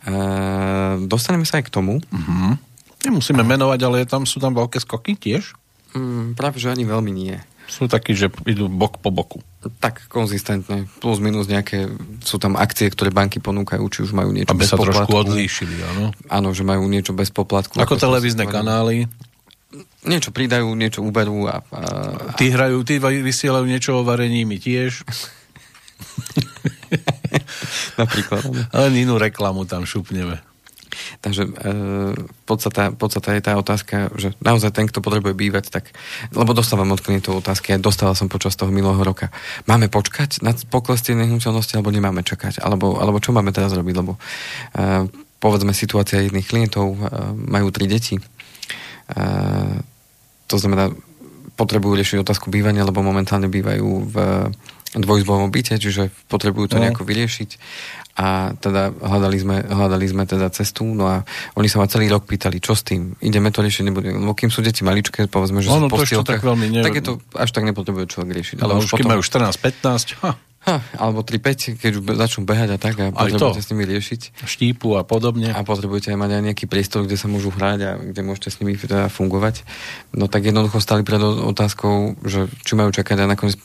[0.00, 2.00] Uh, dostaneme sa aj k tomu.
[2.00, 2.56] Uh-huh.
[3.04, 5.52] Nemusíme menovať, ale tam sú tam veľké skoky tiež?
[5.92, 7.36] Um, práve, že ani veľmi nie
[7.70, 9.38] sú takí, že idú bok po boku.
[9.78, 10.90] Tak konzistentne.
[10.98, 11.86] Plus minus nejaké,
[12.26, 15.06] sú tam akcie, ktoré banky ponúkajú, či už majú niečo Aby bez sa poplatku.
[15.06, 16.10] trošku odlíšili, áno.
[16.26, 17.78] Áno, že majú niečo bez poplatku.
[17.78, 19.06] Ako, ako televízne kanály.
[20.02, 21.62] Niečo pridajú, niečo uberú a...
[21.70, 21.80] a...
[22.34, 25.06] Tí hrajú, tí vysielajú niečo o varení, my tiež.
[28.00, 28.42] Napríklad.
[28.74, 30.40] Ale inú reklamu tam šupneme.
[31.20, 31.50] Takže e,
[32.44, 35.90] podstata, podstata je tá otázka, že naozaj ten, kto potrebuje bývať, tak,
[36.34, 39.32] lebo dostávam od klientov otázky, aj dostával som počas toho minulého roka.
[39.70, 42.60] Máme počkať na pokles tej nehnuteľnosti, alebo nemáme čakať?
[42.62, 43.94] Alebo, alebo čo máme teraz robiť?
[43.96, 44.20] Lebo e,
[45.40, 46.98] povedzme situácia jedných klientov, e,
[47.34, 48.18] majú tri deti.
[48.18, 48.22] E,
[50.50, 50.90] to znamená,
[51.54, 54.16] potrebujú riešiť otázku bývania, lebo momentálne bývajú v
[54.90, 56.82] dvojizbovom byte, čiže potrebujú to no.
[56.82, 57.50] nejako vyriešiť
[58.18, 61.22] a teda hľadali sme, hľadali sme teda cestu, no a
[61.54, 64.50] oni sa ma celý rok pýtali, čo s tým, ideme to riešiť, nebudeme, lebo kým
[64.50, 66.82] sú deti maličké, povedzme, že no, no, tak, veľmi ne...
[66.82, 68.56] tak je to, až tak nepotrebuje človek riešiť.
[68.60, 69.14] Ale no, už, už potom...
[69.14, 70.76] majú 14-15, ha.
[70.96, 73.66] Alebo 3-5, keď už začnú behať a tak a aj potrebujete to.
[73.66, 74.20] s nimi riešiť.
[74.44, 75.52] Štípu a podobne.
[75.52, 78.56] A potrebujete aj mať aj nejaký priestor, kde sa môžu hrať a kde môžete s
[78.60, 79.64] nimi teda fungovať.
[80.12, 83.56] No tak jednoducho stali pred otázkou, že či majú čakať a nakoniec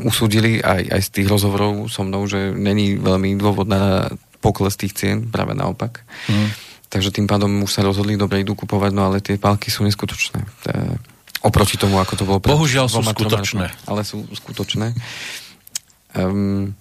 [0.00, 4.96] usúdili aj, aj z tých rozhovorov so mnou, že není veľmi dôvod na pokles tých
[4.96, 6.02] cien, práve naopak.
[6.26, 6.48] Mm.
[6.90, 10.42] Takže tým pádom už sa rozhodli, dobre, idú kupovať, no ale tie pálky sú neskutočné.
[11.40, 13.70] Oproti tomu, ako to bolo pred Bohužiaľ sú skutočné.
[13.86, 14.90] Ale sú skutočné.
[16.16, 16.74] Um,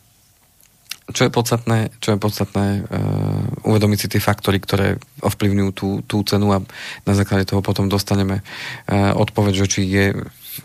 [1.09, 6.21] čo je podstatné, čo je podstatné uh, uvedomiť si tie faktory, ktoré ovplyvňujú tú, tú
[6.21, 6.61] cenu a
[7.05, 10.05] na základe toho potom dostaneme uh, odpoveď, že či je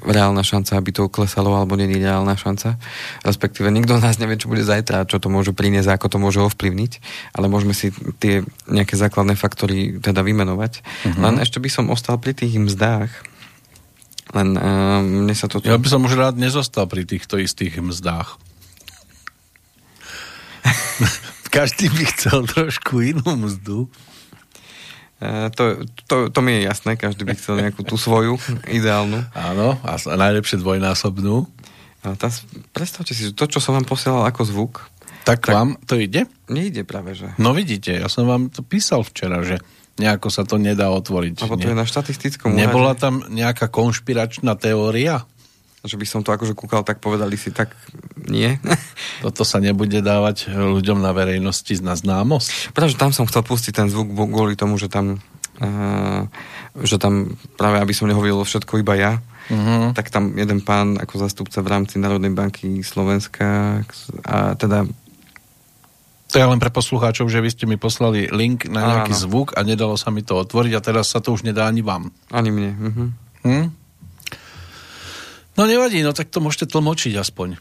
[0.05, 2.77] reálna šanca, aby to klesalo, alebo není reálna šanca.
[3.23, 6.41] Respektíve nikto z nás nevie, čo bude zajtra, čo to môže priniesť, ako to môže
[6.43, 6.93] ovplyvniť,
[7.37, 10.83] ale môžeme si tie nejaké základné faktory teda vymenovať.
[10.83, 11.23] Uh-huh.
[11.31, 13.13] Len ešte by som ostal pri tých mzdách,
[14.35, 15.63] len uh, mne sa to...
[15.63, 18.41] Ja by som už rád nezostal pri týchto istých mzdách.
[21.55, 23.87] Každý by chcel trošku inú mzdu.
[25.23, 29.23] Uh, to, to, to mi je jasné, každý by chcel nejakú tú svoju ideálnu.
[29.33, 31.47] Áno, a najlepšie dvojnásobnú.
[32.05, 32.29] A tá,
[32.75, 34.75] predstavte si, to, čo som vám posielal ako zvuk...
[35.25, 36.29] Tak, tak vám to ide?
[36.53, 37.33] Nejde práve, že.
[37.41, 39.57] No vidíte, ja som vám to písal včera, že
[39.97, 41.47] nejako sa to nedá otvoriť.
[41.47, 43.01] Lebo to je na štatistickom Nebola úrade.
[43.01, 45.25] tam nejaká konšpiračná teória?
[45.85, 47.77] Že by som to akože kúkal, tak povedali si, tak
[48.25, 48.57] nie.
[49.25, 52.73] Toto sa nebude dávať ľuďom na verejnosti na známosť?
[52.73, 55.21] Pretože tam som chcel pustiť ten zvuk kvôli tomu, že tam,
[55.61, 56.25] uh,
[56.81, 59.13] že tam práve, aby som nehovoril všetko iba ja,
[59.53, 59.93] uh-huh.
[59.93, 63.81] tak tam jeden pán ako zastupca v rámci Národnej banky Slovenska
[64.25, 64.89] a teda
[66.35, 69.23] to je len pre poslucháčov, že vy ste mi poslali link na nejaký Áno.
[69.23, 72.11] zvuk a nedalo sa mi to otvoriť a teraz sa to už nedá ani vám.
[72.35, 72.71] Ani mne.
[72.75, 73.09] Uh-huh.
[73.47, 73.67] Hm?
[75.55, 77.59] No nevadí, no tak to môžete tlmočiť aspoň.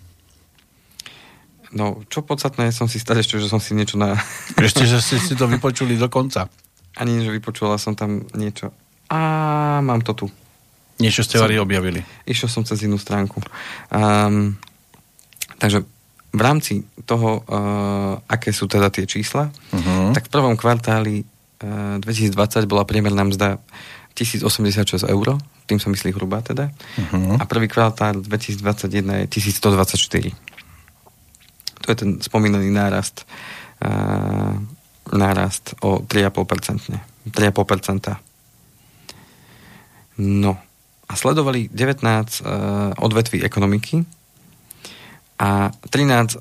[1.74, 4.14] No, čo podstatné, som si stále ešte, že som si niečo na...
[4.62, 6.46] Ešte, že ste si to vypočuli do konca.
[6.94, 8.70] Ani, že vypočula som tam niečo.
[9.10, 10.26] A mám to tu.
[11.02, 11.50] Niečo ste som...
[11.50, 12.06] objavili.
[12.30, 13.42] Išiel som cez inú stránku.
[13.90, 14.54] Um,
[15.58, 15.82] takže
[16.30, 20.14] v rámci toho, uh, aké sú teda tie čísla, uh-huh.
[20.14, 23.58] tak v prvom kvartáli uh, 2020 bola priemerná mzda
[24.14, 25.28] 1086 eur,
[25.66, 27.42] tým sa myslí hrubá teda, uh-huh.
[27.42, 30.32] a prvý kvartál 2021 je 1124.
[31.84, 33.26] To je ten spomínaný nárast
[33.84, 34.56] uh,
[35.12, 36.96] nárast o 3,5%.
[37.34, 38.16] 3,5%.
[40.24, 40.58] No.
[41.10, 42.48] A sledovali 19 uh,
[43.04, 44.06] odvetví ekonomiky,
[45.44, 46.38] a 13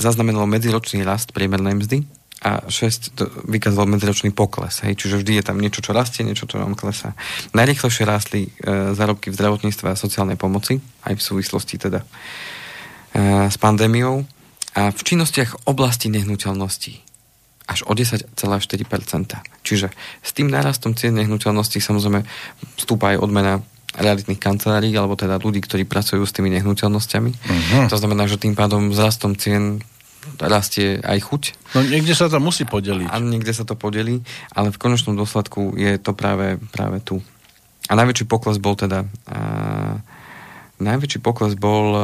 [0.00, 1.98] zaznamenalo medziročný rast priemernej mzdy
[2.40, 3.20] a 6
[3.52, 4.80] vykázalo medziročný pokles.
[4.80, 4.96] Hej?
[4.96, 7.12] Čiže vždy je tam niečo, čo rastie, niečo, čo vám klesá.
[7.52, 8.50] Najrychlejšie rástli e,
[8.96, 12.06] zárobky v zdravotníctve a sociálnej pomoci, aj v súvislosti teda e,
[13.52, 14.24] s pandémiou.
[14.72, 17.10] A v činnostiach oblasti nehnuteľností
[17.70, 18.34] až o 10,4%.
[19.62, 19.92] Čiže
[20.24, 22.26] s tým nárastom cien nehnuteľností samozrejme
[22.80, 23.62] vstúpa aj odmena
[23.94, 27.30] realitných kancelárií, alebo teda ľudí, ktorí pracujú s tými nehnuteľnosťami.
[27.30, 27.90] Uh-huh.
[27.90, 29.82] To znamená, že tým pádom s rastom cien
[30.40, 31.42] rastie aj chuť.
[31.76, 33.08] No niekde sa to musí podeliť.
[33.08, 34.20] A niekde sa to podelí,
[34.52, 37.20] ale v konečnom dôsledku je to práve, práve tu.
[37.88, 39.40] A najväčší pokles bol teda a,
[40.80, 42.02] najväčší pokles bol a,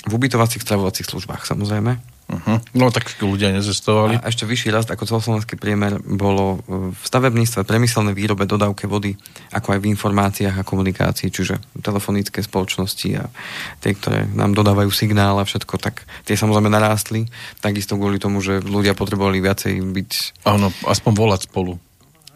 [0.00, 2.09] v ubytovacích stravovacích službách samozrejme.
[2.30, 2.62] Uh-huh.
[2.78, 4.22] No tak ľudia nezestovali.
[4.22, 9.18] A ešte vyšší rast ako celoslovenský priemer bolo v stavebníctve, priemyselnej výrobe, dodávke vody,
[9.50, 13.26] ako aj v informáciách a komunikácii, čiže telefonické spoločnosti a
[13.82, 17.26] tie, ktoré nám dodávajú signál a všetko, tak tie samozrejme narástli,
[17.58, 20.10] takisto kvôli tomu, že ľudia potrebovali viacej byť...
[20.46, 21.82] Áno, aspoň volať spolu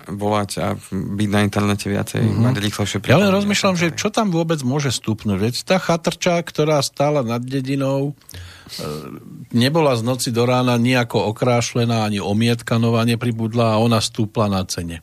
[0.09, 2.45] volať a byť na internete viacej, mm-hmm.
[2.45, 5.39] mať rýchlejšie Ja len rozmýšľam, že čo tam vôbec môže stupnúť.
[5.41, 8.85] Veď tá chatrča, ktorá stála nad dedinou, e,
[9.57, 15.01] nebola z noci do rána nejako okrášlená, ani omietkanova nepribudla a ona stúpla na cene.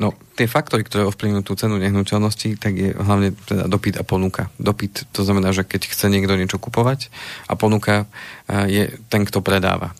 [0.00, 4.48] No, tie faktory, ktoré ovplyvňujú tú cenu nehnuteľnosti, tak je hlavne teda dopyt a ponuka.
[4.56, 7.12] Dopyt, to znamená, že keď chce niekto niečo kupovať
[7.48, 8.08] a ponuka
[8.48, 9.92] e, je ten, kto predáva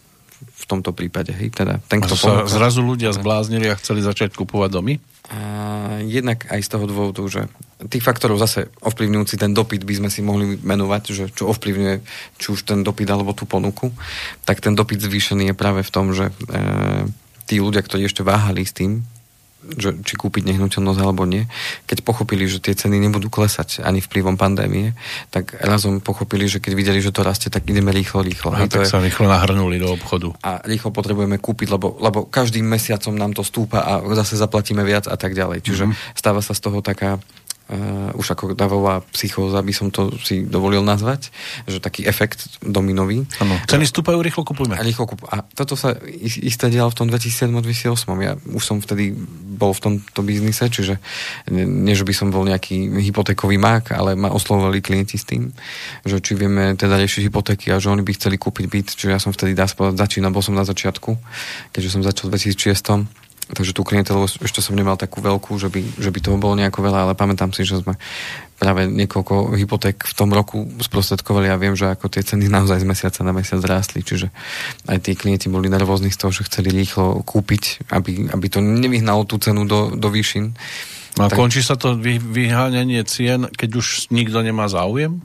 [0.70, 1.34] tomto prípade.
[1.34, 4.94] Hej, teda ten, kto sa ponúka, zrazu ľudia zbláznili a chceli začať kupovať domy?
[5.30, 5.38] A
[6.02, 7.46] jednak aj z toho dôvodu, že
[7.86, 11.96] tých faktorov zase ovplyvňujúci ten dopyt by sme si mohli menovať, že čo ovplyvňuje
[12.38, 13.94] či už ten dopyt alebo tú ponuku,
[14.42, 16.32] tak ten dopyt zvýšený je práve v tom, že e,
[17.46, 19.06] tí ľudia, ktorí ešte váhali s tým,
[19.60, 21.44] že, či kúpiť nehnuteľnosť alebo nie,
[21.84, 24.96] keď pochopili, že tie ceny nebudú klesať ani vplyvom pandémie,
[25.28, 28.56] tak razom pochopili, že keď videli, že to rastie, tak ideme rýchlo, rýchlo.
[28.56, 29.12] A tak to sa je...
[29.12, 30.32] rýchlo nahrnuli do obchodu.
[30.40, 35.04] A rýchlo potrebujeme kúpiť, lebo, lebo každým mesiacom nám to stúpa a zase zaplatíme viac
[35.06, 35.60] a tak ďalej.
[35.64, 36.16] Čiže mm-hmm.
[36.16, 37.20] stáva sa z toho taká
[37.70, 41.30] uh, už ako davová psychóza by som to si dovolil nazvať,
[41.70, 43.24] že taký efekt dominový.
[43.38, 43.56] Ano.
[43.70, 44.74] Ceny stúpajú, rýchlo kupujeme.
[44.76, 48.26] A, rýchlo kup- a toto sa isté dialo v tom 2007-2008.
[48.26, 49.14] Ja už som vtedy
[49.60, 50.98] bol v tomto biznise, čiže
[51.52, 55.52] nie, že by som bol nejaký hypotékový mák, ale ma oslovovali klienti s tým,
[56.02, 59.20] že či vieme teda riešiť hypotéky a že oni by chceli kúpiť byt, čiže ja
[59.20, 61.14] som vtedy dá začínal, bol som na začiatku,
[61.76, 63.19] keďže som začal v 2006
[63.50, 66.86] takže tú klientelu ešte som nemal takú veľkú, že by, že by toho bolo nejako
[66.86, 67.98] veľa, ale pamätám si, že sme
[68.60, 72.86] práve niekoľko hypoték v tom roku sprostredkovali a viem, že ako tie ceny naozaj z
[72.86, 74.28] mesiaca na mesiac rástli, čiže
[74.84, 79.24] aj tí klienti boli nervózni z toho, že chceli rýchlo kúpiť, aby, aby to nevyhnalo
[79.24, 80.52] tú cenu do, do výšin.
[81.18, 81.40] A tak...
[81.40, 85.24] končí sa to vy, vyháňanie cien, keď už nikto nemá záujem?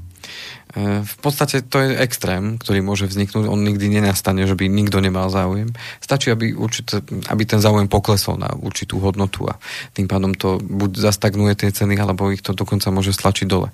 [0.75, 3.47] V podstate to je extrém, ktorý môže vzniknúť.
[3.47, 5.71] On nikdy nenastane, že by nikto nemal záujem.
[6.03, 6.99] Stačí, aby, určite,
[7.31, 9.55] aby ten záujem poklesol na určitú hodnotu a
[9.95, 13.71] tým pádom to buď zastagnuje tie ceny, alebo ich to dokonca môže stlačiť dole.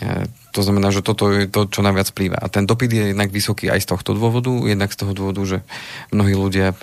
[0.00, 2.36] E, to znamená, že toto je to, čo najviac plýva.
[2.40, 5.58] A ten dopyt je jednak vysoký aj z tohto dôvodu, jednak z toho dôvodu, že
[6.12, 6.76] mnohí ľudia e,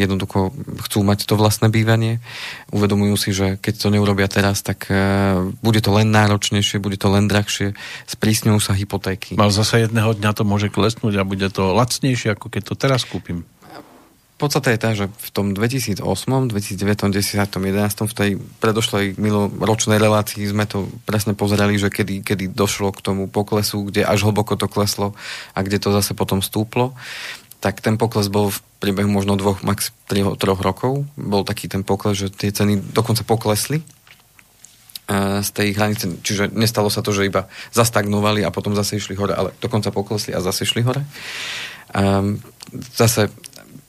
[0.00, 0.52] jednoducho
[0.88, 2.20] chcú mať to vlastné bývanie.
[2.72, 4.96] Uvedomujú si, že keď to neurobia teraz, tak e,
[5.60, 7.72] bude to len náročnejšie, bude to len drahšie,
[8.08, 8.89] sprísňujú sa hypotéky.
[9.38, 13.06] Mal zase jedného dňa to môže klesnúť a bude to lacnejšie, ako keď to teraz
[13.06, 13.46] kúpim.
[14.40, 20.48] Podstata je tá, že v tom 2008, 2009, 10, 11, v tej predošlej miloročnej relácii
[20.48, 24.64] sme to presne pozerali, že kedy, kedy došlo k tomu poklesu, kde až hlboko to
[24.64, 25.12] kleslo
[25.52, 26.96] a kde to zase potom stúplo
[27.60, 31.04] tak ten pokles bol v priebehu možno dvoch, max troch, rokov.
[31.14, 33.84] Bol taký ten pokles, že tie ceny dokonca poklesli
[35.42, 39.34] z tej hranice, čiže nestalo sa to, že iba zastagnovali a potom zase išli hore,
[39.34, 41.02] ale dokonca poklesli a zase išli hore.
[41.90, 42.38] Um,
[42.94, 43.26] zase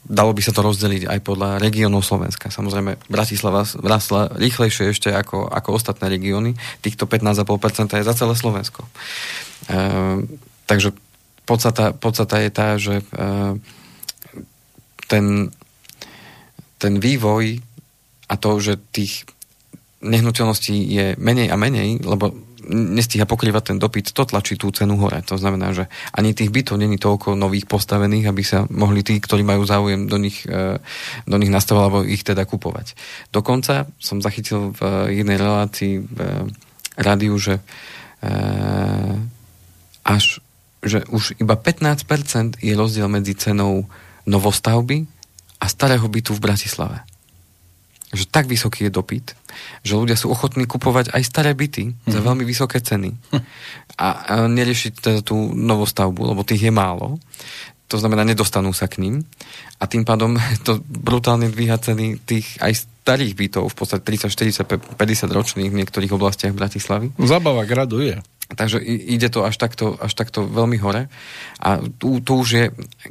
[0.02, 2.50] dalo by sa to rozdeliť aj podľa regiónov Slovenska.
[2.50, 6.58] Samozrejme, Bratislava vrastla rýchlejšie ešte ako, ako ostatné regióny.
[6.82, 8.82] Týchto 15,5% je za celé Slovensko.
[8.82, 8.90] E,
[10.66, 10.90] takže
[11.46, 13.04] podstata, podstata je tá, že e,
[15.06, 15.54] ten,
[16.82, 17.62] ten vývoj
[18.26, 19.22] a to, že tých
[20.02, 22.34] nehnuteľností je menej a menej, lebo
[22.68, 25.18] nestíha pokrývať ten dopyt, to tlačí tú cenu hore.
[25.26, 29.42] To znamená, že ani tých bytov není toľko nových postavených, aby sa mohli tí, ktorí
[29.42, 30.78] majú záujem do nich, e,
[31.26, 32.94] do nich nastavovať alebo ich teda kupovať.
[33.34, 36.18] Dokonca som zachytil v jednej relácii v
[36.94, 37.58] rádiu, že
[38.22, 38.32] e,
[40.06, 40.42] až
[40.82, 43.86] že už iba 15% je rozdiel medzi cenou
[44.26, 45.06] novostavby
[45.62, 47.06] a starého bytu v Bratislave
[48.12, 49.32] že tak vysoký je dopyt,
[49.80, 52.12] že ľudia sú ochotní kupovať aj staré byty mm-hmm.
[52.12, 52.26] za mhm.
[52.28, 53.10] veľmi vysoké ceny
[53.96, 57.16] a, a neriešiť teda tú novostavbu, lebo tých je málo.
[57.88, 59.24] To znamená, nedostanú sa k ním
[59.80, 64.94] a tým pádom to brutálne dvíha ceny tých aj starých bytov, v podstate 30, 40,
[64.94, 67.10] 50 ročných v niektorých oblastiach Bratislavy.
[67.18, 68.22] Zabava graduje.
[68.52, 71.08] Takže ide to až takto, až takto veľmi hore.
[71.58, 72.64] A tu, tu už je,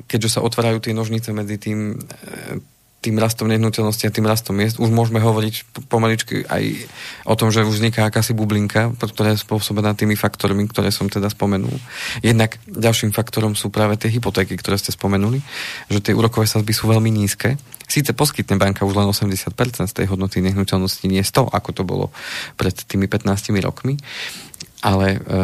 [0.06, 2.62] keďže sa otvárajú tie nožnice medzi tým e,
[3.02, 4.78] tým rastom nehnuteľnosti a tým rastom miest.
[4.78, 6.86] Už môžeme hovoriť pomaličky aj
[7.26, 11.34] o tom, že už vzniká akási bublinka, ktorá je spôsobená tými faktormi, ktoré som teda
[11.34, 11.74] spomenul.
[12.22, 15.42] Jednak ďalším faktorom sú práve tie hypotéky, ktoré ste spomenuli,
[15.90, 17.58] že tie úrokové sazby sú veľmi nízke.
[17.90, 19.50] Síce poskytne banka už len 80%
[19.90, 22.14] z tej hodnoty nehnuteľnosti, nie 100, ako to bolo
[22.54, 23.98] pred tými 15 rokmi,
[24.86, 25.40] ale, e,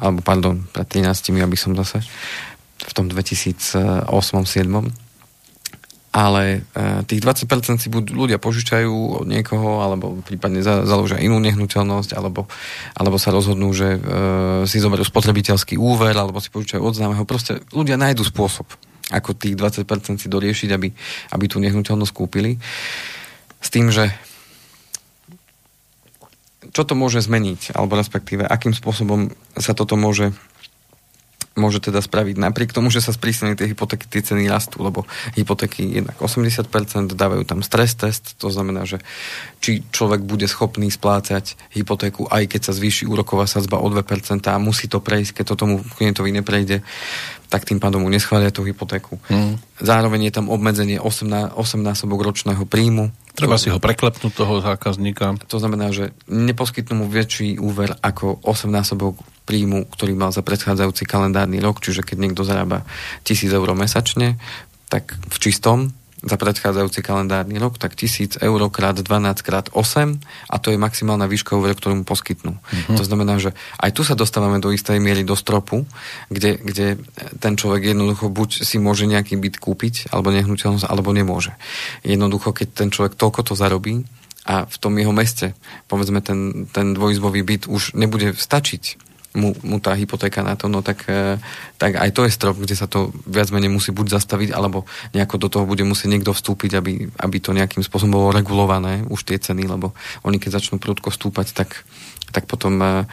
[0.00, 2.00] alebo pardon, pred 13, aby som zase
[2.80, 5.05] v tom 2008-2007
[6.16, 11.36] ale e, tých 20% si buď ľudia požičajú od niekoho, alebo prípadne za, založia inú
[11.44, 12.48] nehnuteľnosť, alebo,
[12.96, 14.00] alebo sa rozhodnú, že e,
[14.64, 17.28] si zoberú spotrebiteľský úver, alebo si požičajú od známeho.
[17.28, 18.64] Proste ľudia nájdú spôsob,
[19.12, 20.88] ako tých 20% si doriešiť, aby,
[21.36, 22.56] aby tú nehnuteľnosť kúpili.
[23.60, 24.08] S tým, že
[26.72, 30.32] čo to môže zmeniť, alebo respektíve akým spôsobom sa toto môže
[31.56, 32.36] môže teda spraviť.
[32.36, 37.42] Napriek tomu, že sa sprísnili tie hypotéky, tie ceny rastú, lebo hypotéky jednak 80%, dávajú
[37.48, 39.00] tam stres test, to znamená, že
[39.64, 44.04] či človek bude schopný splácať hypotéku, aj keď sa zvýši úroková sadzba o 2%
[44.46, 46.84] a musí to prejsť, keď to tomu klientovi neprejde,
[47.48, 49.16] tak tým pádom mu neschvália tú hypotéku.
[49.32, 49.56] Mm.
[49.80, 53.14] Zároveň je tam obmedzenie 8, 8 násobok ročného príjmu.
[53.36, 55.36] Treba si ho preklepnúť toho zákazníka.
[55.52, 61.04] To znamená, že neposkytnú mu väčší úver ako 8 násobok príjmu, ktorý mal za predchádzajúci
[61.04, 62.88] kalendárny rok, čiže keď niekto zarába
[63.28, 64.40] 1000 eur mesačne,
[64.88, 65.92] tak v čistom
[66.26, 71.30] za predchádzajúci kalendárny rok, tak 1000 eur krát 12 krát 8 a to je maximálna
[71.30, 72.58] výška úver, ktorú mu poskytnú.
[72.58, 72.96] Mm-hmm.
[72.98, 75.86] To znamená, že aj tu sa dostávame do istej miery do stropu,
[76.26, 76.98] kde, kde
[77.38, 81.54] ten človek jednoducho buď si môže nejaký byt kúpiť, alebo nehnuteľnosť, alebo nemôže.
[82.02, 84.02] Jednoducho, keď ten človek toľko to zarobí,
[84.46, 85.58] a v tom jeho meste,
[85.90, 89.05] povedzme, ten, ten dvojizbový byt už nebude stačiť
[89.36, 91.36] mu, mu tá hypotéka na to, no tak, e,
[91.76, 95.36] tak aj to je strop, kde sa to viac menej musí buď zastaviť, alebo nejako
[95.36, 99.36] do toho bude musieť niekto vstúpiť, aby, aby to nejakým spôsobom bolo regulované, už tie
[99.36, 99.92] ceny, lebo
[100.24, 101.84] oni keď začnú prudko stúpať, tak,
[102.32, 103.04] tak potom e,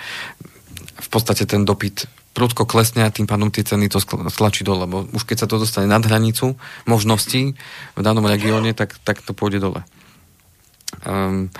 [1.03, 4.01] v podstate ten dopyt prudko klesne a tým pádom tie ceny to
[4.33, 6.57] stlačí dole, lebo už keď sa to dostane nad hranicu
[6.89, 7.53] možností
[7.93, 9.85] v danom regióne, tak, tak to pôjde dole.
[11.05, 11.53] Um,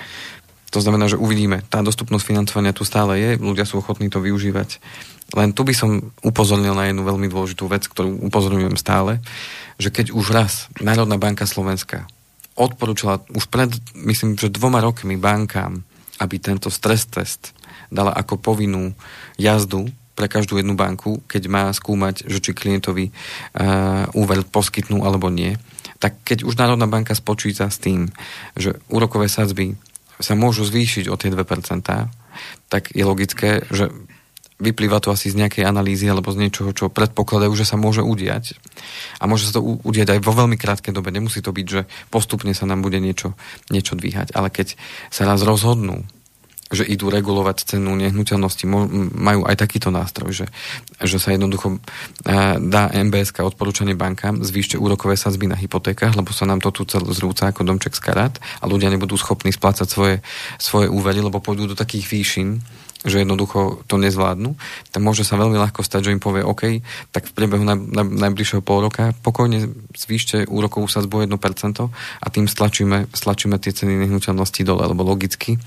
[0.74, 1.62] to znamená, že uvidíme.
[1.70, 4.82] Tá dostupnosť financovania tu stále je, ľudia sú ochotní to využívať.
[5.38, 9.22] Len tu by som upozornil na jednu veľmi dôležitú vec, ktorú upozorňujem stále,
[9.78, 12.10] že keď už raz Národná banka Slovenska
[12.58, 15.86] odporúčala už pred, myslím, že dvoma rokmi bankám,
[16.18, 17.54] aby tento stres test
[17.86, 18.98] dala ako povinnú
[19.38, 25.30] jazdu pre každú jednu banku, keď má skúmať, že či klientovi uh, úver poskytnú alebo
[25.30, 25.58] nie,
[25.98, 28.10] tak keď už Národná banka spočíta s tým,
[28.54, 29.74] že úrokové sadzby
[30.20, 31.40] sa môžu zvýšiť o tie 2%,
[32.70, 33.90] tak je logické, že
[34.62, 38.54] vyplýva to asi z nejakej analýzy alebo z niečoho, čo predpokladajú, že sa môže udiať.
[39.18, 41.10] A môže sa to udiať aj vo veľmi krátkej dobe.
[41.10, 43.34] Nemusí to byť, že postupne sa nám bude niečo,
[43.68, 44.30] niečo dvíhať.
[44.30, 44.78] Ale keď
[45.10, 46.06] sa raz rozhodnú,
[46.74, 48.64] že idú regulovať cenu nehnuteľnosti,
[49.14, 50.46] majú aj takýto nástroj, že,
[51.00, 51.78] že sa jednoducho
[52.60, 57.06] dá MBS odporúčanie bankám, zvýšte úrokové sazby na hypotékach, lebo sa nám to tu celé
[57.14, 60.16] zrúca ako domček z karát a ľudia nebudú schopní splácať svoje,
[60.58, 62.58] svoje úvery, lebo pôjdu do takých výšin,
[63.04, 64.56] že jednoducho to nezvládnu,
[64.88, 66.80] tak môže sa veľmi ľahko stať, že im povie OK,
[67.12, 71.36] tak v priebehu naj, naj, najbližšieho pol roka pokojne zvýšte úrokovú sadzbu 1%
[71.84, 75.60] a tým stlačíme, stlačíme tie ceny nehnuteľnosti dole, lebo logicky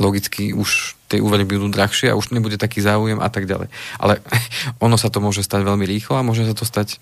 [0.00, 3.68] logicky už tie úvery budú drahšie a už nebude taký záujem a tak ďalej.
[4.00, 4.24] Ale
[4.84, 7.00] ono sa to môže stať veľmi rýchlo a môže sa to stať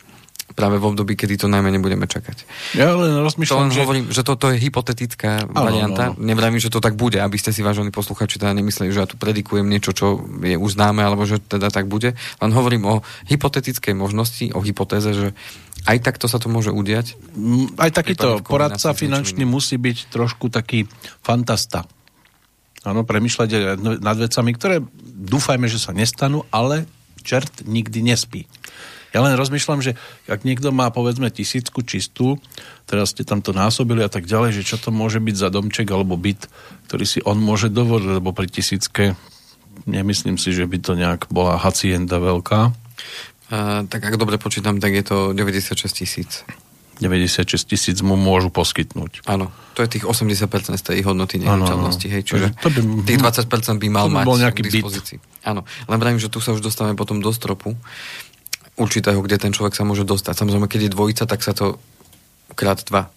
[0.54, 2.42] práve v období, kedy to najmä nebudeme čakať.
[2.74, 3.80] Ja len rozmýšľam, to len že...
[3.86, 6.10] hovorím, že toto je hypotetická ano, varianta.
[6.10, 6.26] Ano, ano.
[6.26, 9.14] Nevravím, že to tak bude, aby ste si, vážení posluchači, teda nemysleli, že ja tu
[9.14, 12.18] predikujem niečo, čo je už známe, alebo že teda tak bude.
[12.18, 12.94] Len hovorím o
[13.30, 15.28] hypotetickej možnosti, o hypotéze, že
[15.86, 17.16] aj takto sa to môže udiať.
[17.38, 20.90] Mm, aj takýto poradca finančný musí byť trošku taký
[21.24, 21.86] fantasta
[22.80, 26.88] Áno, premyšľať nad vecami, ktoré dúfajme, že sa nestanú, ale
[27.20, 28.48] čert nikdy nespí.
[29.10, 29.98] Ja len rozmýšľam, že
[30.30, 32.38] ak niekto má povedzme tisícku čistú,
[32.86, 35.90] teraz ste tam to násobili a tak ďalej, že čo to môže byť za domček
[35.90, 36.46] alebo byt,
[36.86, 39.18] ktorý si on môže dovoliť, lebo pri tisícke
[39.90, 42.60] nemyslím si, že by to nejak bola hacienda veľká.
[43.50, 46.46] Uh, tak ak dobre počítam, tak je to 96 tisíc.
[47.00, 49.24] 96 tisíc mu môžu poskytnúť.
[49.24, 53.80] Áno, to je tých 80% z tej hodnoty nehnuteľnosti, hej, čiže to by, tých 20%
[53.80, 55.16] by mal by mať bol nejaký k dispozícii.
[55.16, 55.48] Byt.
[55.48, 57.72] Áno, len vravím, že tu sa už dostávame potom do stropu
[58.76, 60.36] určitého, kde ten človek sa môže dostať.
[60.36, 61.80] Samozrejme, keď je dvojica, tak sa to
[62.52, 63.08] krát dva.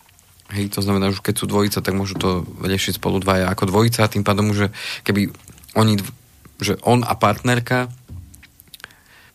[0.52, 4.08] Hej, to znamená, že keď sú dvojica, tak môžu to riešiť spolu dvaja ako dvojica
[4.08, 4.72] a tým pádom, že
[5.08, 5.32] keby
[5.76, 6.00] oni,
[6.60, 7.92] že on a partnerka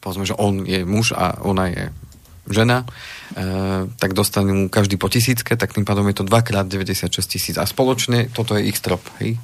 [0.09, 1.85] povedzme, že on je muž a ona je
[2.51, 2.85] žena,
[3.37, 7.57] e, tak dostanú každý po tisícke, tak tým pádom je to 2x96 tisíc.
[7.61, 9.03] A spoločne toto je ich strop.
[9.21, 9.37] Hej?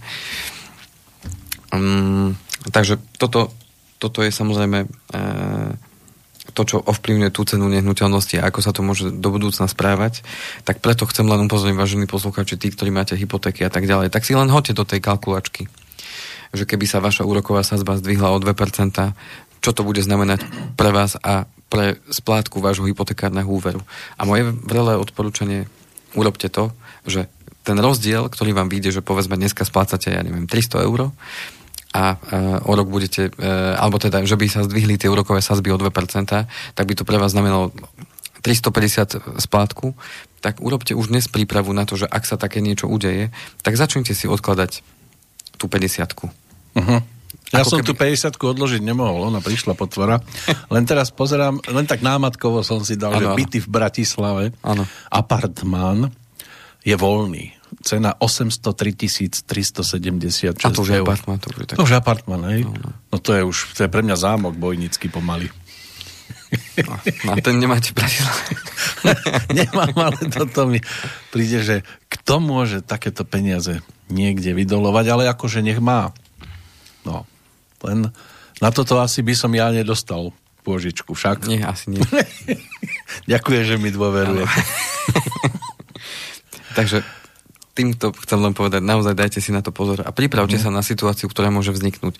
[1.74, 2.38] Um,
[2.70, 3.50] takže toto,
[3.98, 4.86] toto je samozrejme e,
[6.54, 10.22] to, čo ovplyvňuje tú cenu nehnuteľnosti a ako sa to môže do budúcna správať,
[10.62, 14.22] tak preto chcem len upozorniť, vážení poslucháči, tí, ktorí máte hypotéky a tak ďalej, tak
[14.22, 15.66] si len hoďte do tej kalkulačky,
[16.54, 18.54] že keby sa vaša úroková sazba zdvihla o 2%,
[19.64, 20.44] čo to bude znamenať
[20.76, 23.82] pre vás a pre splátku vášho hypotekárneho úveru.
[24.14, 25.66] A moje vrelé odporúčanie,
[26.14, 26.70] urobte to,
[27.02, 27.26] že
[27.66, 31.10] ten rozdiel, ktorý vám vyjde, že povedzme dneska splácate, ja neviem, 300 eur
[31.90, 32.16] a e,
[32.62, 35.90] o rok budete, e, alebo teda, že by sa zdvihli tie úrokové sazby o 2%,
[36.78, 37.74] tak by to pre vás znamenalo
[38.44, 39.96] 350 splátku,
[40.44, 43.32] tak urobte už dnes prípravu na to, že ak sa také niečo udeje,
[43.64, 44.84] tak začnite si odkladať
[45.56, 47.00] tú 50 uh-huh.
[47.54, 47.88] Ja som keby...
[47.88, 50.18] tu 50 odložiť nemohol, ona prišla potvora.
[50.74, 54.82] Len teraz pozerám, len tak námatkovo som si dal, ano, že byty v Bratislave, ano.
[55.08, 56.10] apartmán
[56.84, 57.54] je voľný.
[57.82, 61.42] Cena 803 376 A to už je apartmán.
[61.42, 61.74] To tak...
[61.74, 62.62] to už je apartmán, hej?
[62.62, 62.90] No, no.
[62.90, 65.50] no to je už, to je pre mňa zámok bojnický pomaly.
[66.86, 66.94] No,
[67.26, 68.54] no ten nemáte Bratislave.
[69.58, 70.78] Nemám, ale toto mi
[71.34, 71.76] príde, že
[72.06, 76.14] kto môže takéto peniaze niekde vydolovať, ale akože nech má.
[77.02, 77.26] No,
[77.84, 78.08] len
[78.62, 80.32] na toto asi by som ja nedostal
[80.64, 81.44] pôžičku, však?
[81.44, 82.00] Nie, asi nie.
[83.32, 84.48] Ďakujem, že mi dôveruje.
[86.78, 87.04] Takže
[87.76, 90.62] týmto chcem len povedať, naozaj dajte si na to pozor a pripravte mm.
[90.62, 92.16] sa na situáciu, ktorá môže vzniknúť.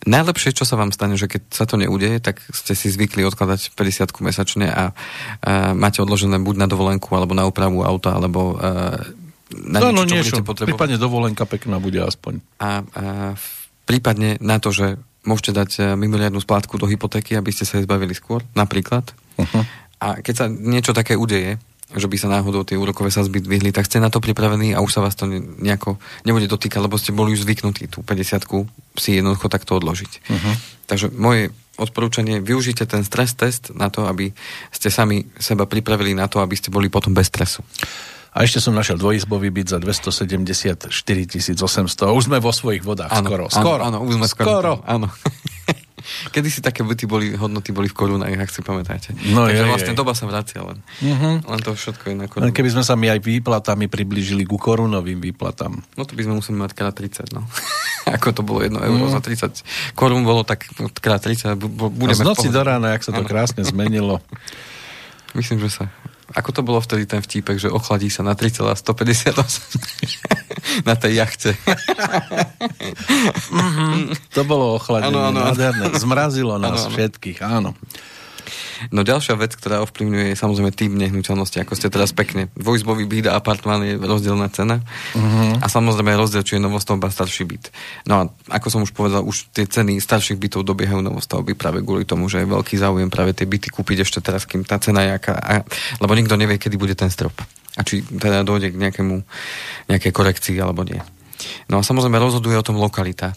[0.00, 3.76] Najlepšie, čo sa vám stane, že keď sa to neudeje, tak ste si zvykli odkladať
[3.76, 4.96] 50 mesačne a,
[5.44, 8.96] a máte odložené buď na dovolenku, alebo na úpravu auta, alebo a,
[9.52, 10.34] na no, niečo, no, čo niečo.
[10.40, 10.72] budete potrebovať.
[10.72, 12.40] Prípadne dovolenka pekná bude aspoň.
[12.56, 13.04] A, a
[13.90, 14.94] prípadne na to, že
[15.26, 19.10] môžete dať e, mimoriadnú splátku do hypotéky, aby ste sa jej zbavili skôr, napríklad.
[19.34, 19.62] Uh-huh.
[19.98, 21.58] A keď sa niečo také udeje,
[21.90, 24.94] že by sa náhodou tie úrokové sazby dvihli, tak ste na to pripravení a už
[24.94, 28.46] sa vás to nejako nebude dotýkať, lebo ste boli už zvyknutí tú 50
[28.94, 30.12] si jednoducho takto odložiť.
[30.30, 30.54] Uh-huh.
[30.86, 34.30] Takže moje odporúčanie, využite ten stres test na to, aby
[34.70, 37.66] ste sami seba pripravili na to, aby ste boli potom bez stresu.
[38.30, 42.14] A ešte som našiel dvojizbový byt za 274 800.
[42.14, 43.44] Už sme vo svojich vodách ano, skoro.
[43.50, 43.82] Skoro.
[43.82, 44.72] Áno, už sme skoro.
[44.86, 45.10] Áno.
[46.32, 49.12] Kedy si také byty boli, hodnoty boli v korunách, ak si pamätáte.
[49.30, 49.98] No Takže je, vlastne je.
[49.98, 50.78] doba sa vracia len.
[50.80, 51.34] Uh-huh.
[51.44, 52.50] Len to všetko je na korunu.
[52.50, 55.76] Keby sme sa my aj výplatami priblížili ku korunovým výplatám.
[55.94, 57.44] No to by sme museli mať krát 30, no.
[58.16, 59.12] ako to bolo 1 euro mm.
[59.12, 60.66] za 30 korún bolo, tak
[60.98, 62.16] krát 30 budeme...
[62.16, 63.28] A z noci do rána, jak sa to ano.
[63.28, 64.18] krásne zmenilo.
[65.38, 65.84] Myslím, že sa
[66.30, 69.34] ako to bolo vtedy ten vtípek, že ochladí sa na 3,158
[70.88, 71.50] na tej jachte.
[73.50, 74.14] mm-hmm.
[74.38, 75.10] To bolo ochladenie.
[75.10, 75.90] Ano, ano.
[75.98, 76.94] Zmrazilo nás ano, ano.
[76.94, 77.70] všetkých, áno.
[78.90, 82.48] No ďalšia vec, ktorá ovplyvňuje je samozrejme tým nehnuteľnosti, ako ste teraz pekne.
[82.56, 84.80] Dvojizbový byt a apartmán je rozdielna cena.
[85.14, 85.56] Uh-huh.
[85.60, 87.74] A samozrejme rozdiel, či je novostavba starší byt.
[88.08, 92.08] No a ako som už povedal, už tie ceny starších bytov dobiehajú novostavby práve kvôli
[92.08, 95.10] tomu, že je veľký záujem práve tie byty kúpiť ešte teraz, kým tá cena je
[95.16, 95.62] aká, a,
[96.00, 97.34] lebo nikto nevie, kedy bude ten strop.
[97.78, 99.22] A či teda dojde k nejakému,
[99.86, 100.98] nejakej korekcii alebo nie.
[101.72, 103.32] No a samozrejme rozhoduje o tom lokalita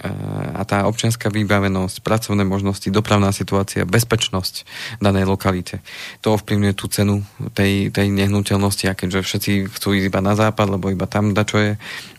[0.00, 4.64] a tá občianská vybavenosť, pracovné možnosti, dopravná situácia, bezpečnosť
[4.98, 5.84] danej lokalite.
[6.24, 7.20] To ovplyvňuje tú cenu
[7.52, 11.60] tej, tej nehnuteľnosti a keďže všetci chcú ísť iba na západ, lebo iba tam dačo
[11.60, 11.72] je,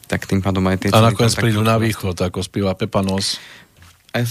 [0.05, 3.41] tak tým pádom aj tie A nakoniec prídu na východ, ako spíva Pepanos.
[4.13, 4.29] Ja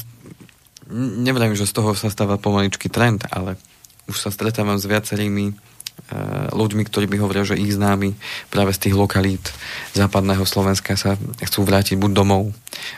[1.25, 3.59] neviem, že z toho sa stáva pomaličký trend, ale
[4.07, 5.70] už sa stretávam s viacerými Eh,
[6.51, 8.17] ľuďmi, ktorí mi hovoria, že ich známi
[8.51, 9.53] práve z tých lokalít
[9.95, 12.51] západného Slovenska sa chcú vrátiť buď domov,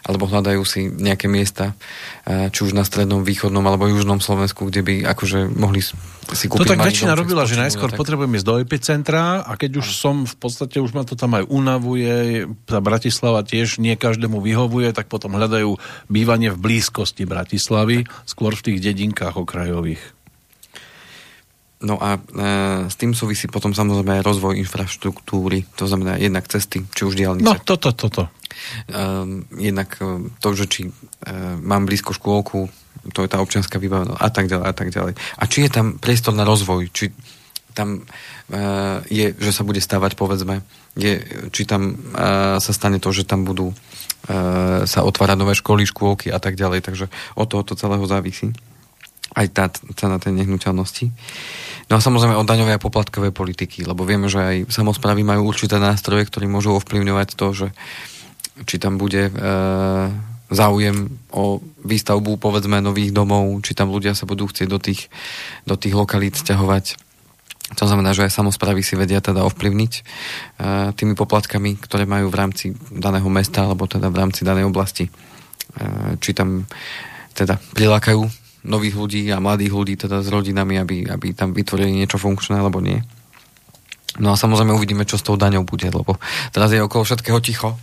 [0.04, 1.74] alebo hľadajú si nejaké miesta,
[2.24, 6.62] eh, či už na strednom, východnom alebo južnom Slovensku, kde by akože mohli si kúpiť.
[6.62, 7.98] To tak väčšina robila, že najskôr tak...
[7.98, 11.44] potrebujem ísť do epicentra a keď už som v podstate, už ma to tam aj
[11.48, 15.76] unavuje, tá Bratislava tiež nie každému vyhovuje, tak potom hľadajú
[16.08, 20.21] bývanie v blízkosti Bratislavy, skôr v tých dedinkách okrajových.
[21.82, 22.20] No a e,
[22.86, 27.46] s tým súvisí potom samozrejme rozvoj infraštruktúry, to znamená jednak cesty, či už diálnice.
[27.46, 28.30] No, toto, toto.
[28.30, 28.30] E,
[29.58, 30.90] jednak e, to, že či e,
[31.58, 32.70] mám blízko škôlku,
[33.10, 35.12] to je tá občianská vybavenosť a tak ďalej a tak ďalej.
[35.18, 37.10] A či je tam priestor na rozvoj, či
[37.74, 38.02] tam e,
[39.10, 40.62] je, že sa bude stávať, povedzme,
[40.94, 41.18] je,
[41.50, 41.94] či tam e,
[42.60, 43.76] sa stane to, že tam budú e,
[44.86, 48.54] sa otvárať nové školy, škôlky a tak ďalej, takže od toho to celého závisí
[49.32, 49.64] aj tá
[49.96, 51.08] cena tej nehnuteľnosti.
[51.92, 55.76] No a samozrejme od daňovej a poplatkovej politiky, lebo vieme, že aj samozprávy majú určité
[55.76, 57.68] nástroje, ktorí môžu ovplyvňovať to, že
[58.64, 59.32] či tam bude e,
[60.48, 65.12] záujem o výstavbu povedzme nových domov, či tam ľudia sa budú chcieť do tých,
[65.68, 66.96] do tých lokalít stiahovať.
[67.76, 70.02] To znamená, že aj samozprávy si vedia teda ovplyvniť e,
[70.96, 75.12] tými poplatkami, ktoré majú v rámci daného mesta alebo teda v rámci danej oblasti.
[75.12, 75.12] E,
[76.24, 76.64] či tam
[77.36, 82.18] teda prilákajú nových ľudí a mladých ľudí teda s rodinami, aby, aby tam vytvorili niečo
[82.18, 83.02] funkčné alebo nie.
[84.20, 86.20] No a samozrejme uvidíme, čo s tou daňou bude, lebo
[86.52, 87.74] teraz je okolo všetkého ticho.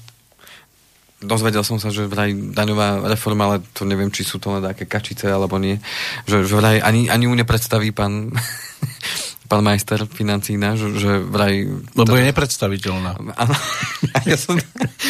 [1.20, 4.88] Dozvedel som sa, že vraj daňová reforma, ale to neviem, či sú to len také
[4.88, 5.82] kačice alebo nie,
[6.24, 8.32] že, že vraj ani, ani ju nepredstaví pán
[9.50, 11.66] pán majster financí náš, že vraj...
[11.98, 13.18] Lebo je nepredstaviteľná.
[13.42, 13.56] Áno.
[14.30, 14.62] ja som...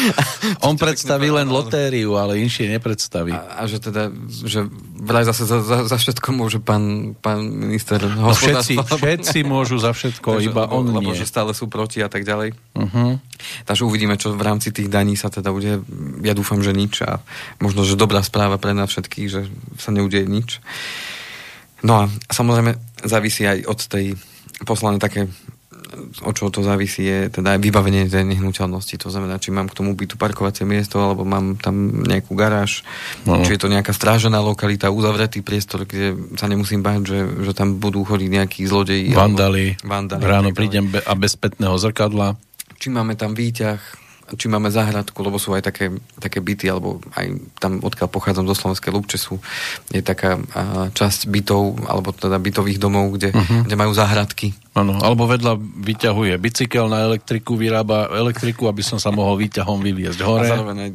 [0.66, 3.36] On predstaví len lotériu, ale inšie nepredstaví.
[3.36, 4.64] A, a že teda, že
[4.96, 8.00] vraj zase za, za, za všetko môže pán, pán minister...
[8.00, 11.20] No všetci, všetci môžu za všetko, Takže, iba on lebo, nie.
[11.20, 12.56] že stále sú proti a tak ďalej.
[12.72, 13.20] Uh-huh.
[13.68, 15.84] Takže uvidíme, čo v rámci tých daní sa teda bude.
[16.24, 17.20] Ja dúfam, že nič a
[17.60, 20.64] možno, že dobrá správa pre nás všetkých, že sa neudeje nič.
[21.84, 24.06] No a samozrejme závisí aj od tej
[24.64, 25.28] poslané také
[26.22, 28.94] o čo to závisí, je teda aj vybavenie tej nehnuteľnosti.
[29.02, 32.86] To znamená, či mám k tomu bytu parkovacie miesto, alebo mám tam nejakú garáž,
[33.26, 33.42] no.
[33.42, 37.82] či je to nejaká strážená lokalita, uzavretý priestor, kde sa nemusím báť, že, že tam
[37.82, 39.10] budú chodiť nejakí zlodeji.
[39.10, 39.78] Vandali.
[39.82, 42.38] Vandali Ráno prídem be- a bez spätného zrkadla.
[42.80, 43.80] Či máme tam výťah,
[44.36, 47.26] či máme záhradku, lebo sú aj také, také byty, alebo aj
[47.58, 49.38] tam, odkiaľ pochádzam zo Slovenskej Lúbče, sú,
[49.90, 53.66] je taká a, časť bytov, alebo teda bytových domov, kde, uh-huh.
[53.66, 54.54] kde majú záhradky.
[54.74, 60.20] Áno, alebo vedľa vyťahuje bicykel na elektriku, vyrába elektriku, aby som sa mohol výťahom vyviezť
[60.22, 60.46] hore.
[60.46, 60.92] A zároveň aj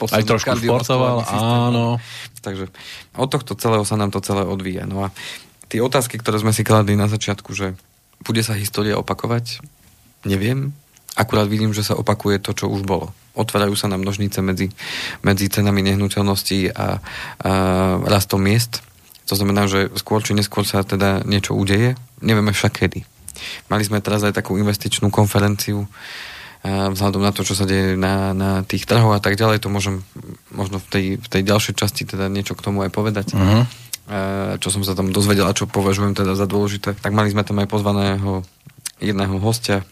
[0.00, 2.00] aj trošku športoval, áno.
[2.40, 2.72] Takže
[3.20, 4.88] od tohto celého sa nám to celé odvíja.
[4.88, 5.12] No a
[5.68, 7.76] tie otázky, ktoré sme si kladli na začiatku, že
[8.24, 9.60] bude sa história opakovať,
[10.24, 10.72] neviem,
[11.18, 13.10] Akurát vidím, že sa opakuje to, čo už bolo.
[13.34, 14.70] Otvárajú sa nám nožnice medzi,
[15.22, 16.86] medzi cenami nehnuteľností a, a
[18.06, 18.82] rastom miest.
[19.30, 21.94] To znamená, že skôr či neskôr sa teda niečo udeje.
[22.22, 23.06] Nevieme však kedy.
[23.70, 25.86] Mali sme teraz aj takú investičnú konferenciu
[26.60, 30.04] vzhľadom na to, čo sa deje na, na tých trhoch a tak ďalej, to môžem
[30.52, 33.32] možno v tej, v tej ďalšej časti teda niečo k tomu aj povedať.
[33.32, 33.64] Uh-huh.
[34.60, 37.00] čo som sa tam dozvedel a čo považujem teda za dôležité.
[37.00, 38.44] Tak mali sme tam aj pozvaného
[39.00, 39.88] jedného hostia,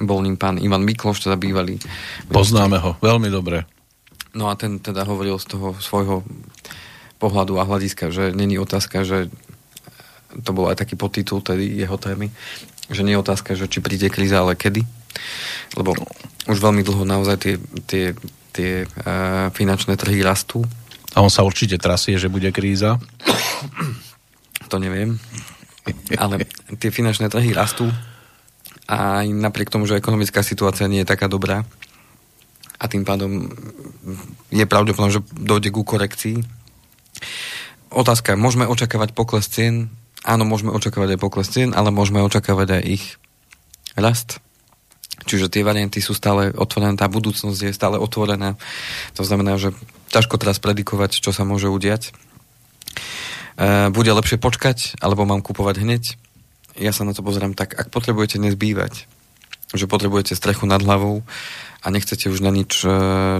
[0.00, 1.76] bol ním pán Ivan Mikloš, teda bývalý.
[2.32, 3.68] Poznáme ho, veľmi dobre.
[4.32, 6.24] No a ten teda hovoril z toho svojho
[7.20, 9.28] pohľadu a hľadiska, že není otázka, že
[10.32, 12.32] to bol aj taký podtitul tedy jeho témy,
[12.88, 14.80] že nie je otázka, že či príde kríza, ale kedy.
[15.76, 15.92] Lebo
[16.48, 18.04] už veľmi dlho naozaj tie, tie
[18.52, 20.62] tie uh, finančné trhy rastú.
[21.16, 23.00] A on sa určite trasie, že bude kríza?
[24.68, 25.20] To neviem.
[26.16, 26.46] Ale
[26.80, 27.88] tie finančné trhy rastú
[28.92, 31.64] aj napriek tomu, že ekonomická situácia nie je taká dobrá
[32.82, 33.46] a tým pádom
[34.50, 36.42] je pravdepodobné, že dojde ku korekcii.
[37.94, 39.94] Otázka, môžeme očakávať pokles cien?
[40.26, 43.04] Áno, môžeme očakávať aj pokles cien, ale môžeme očakávať aj ich
[43.94, 44.42] rast.
[45.22, 48.58] Čiže tie varianty sú stále otvorené, tá budúcnosť je stále otvorená.
[49.14, 49.70] To znamená, že
[50.10, 52.10] ťažko teraz predikovať, čo sa môže udiať.
[52.10, 56.02] E, bude lepšie počkať, alebo mám kupovať hneď?
[56.76, 59.04] Ja sa na to pozerám tak, ak potrebujete nezbývať,
[59.72, 61.24] že potrebujete strechu nad hlavou
[61.82, 62.88] a nechcete už na nič e,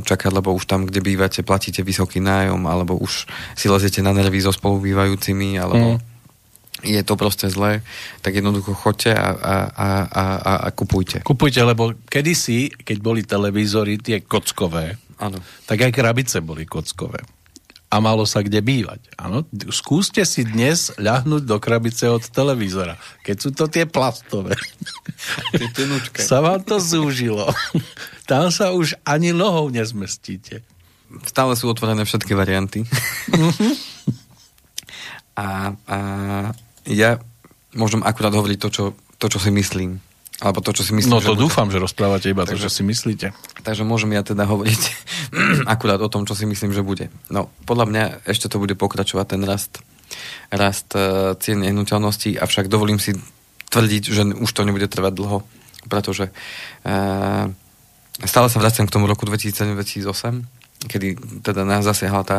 [0.03, 4.43] čakať, lebo už tam, kde bývate, platíte vysoký nájom, alebo už si leziete na nervy
[4.43, 6.13] so spolubývajúcimi, alebo mm
[6.83, 7.87] je to proste zlé,
[8.27, 11.23] tak jednoducho choďte a, a, a, a, a kupujte.
[11.23, 15.39] Kupujte, lebo kedysi, keď boli televízory tie kockové, ano.
[15.65, 17.23] tak aj krabice boli kockové.
[17.93, 19.05] A malo sa kde bývať.
[19.21, 22.97] Áno, skúste si dnes ľahnúť do krabice od televízora.
[23.21, 24.57] Keď sú to tie plastové.
[26.17, 27.53] sa vám to zúžilo.
[28.31, 30.65] Tam sa už ani nohou nezmestíte.
[31.29, 32.89] Stále sú otvorené všetky varianty.
[35.33, 35.99] A, a
[36.85, 37.17] ja
[37.73, 38.85] môžem akurát hovoriť to, čo,
[39.17, 39.97] to, čo si myslím.
[40.43, 41.79] Alebo to, čo si myslím, No to dúfam, bude.
[41.79, 43.31] že rozprávate iba takže, to, čo si myslíte.
[43.63, 44.83] Takže môžem ja teda hovoriť
[45.75, 47.15] akurát o tom, čo si myslím, že bude.
[47.31, 49.79] No, podľa mňa ešte to bude pokračovať ten rast,
[50.51, 53.15] rast uh, cien nehnuteľností, avšak dovolím si
[53.71, 55.47] tvrdiť, že už to nebude trvať dlho,
[55.87, 57.47] pretože uh,
[58.27, 61.09] stále sa vraciam k tomu roku 2007-2008, kedy
[61.47, 62.39] teda nás zasiahla tá,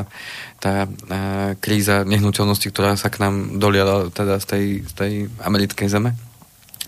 [0.60, 5.88] tá uh, kríza nehnuteľnosti, ktorá sa k nám doliala teda z tej, z tej americkej
[5.88, 6.20] zeme.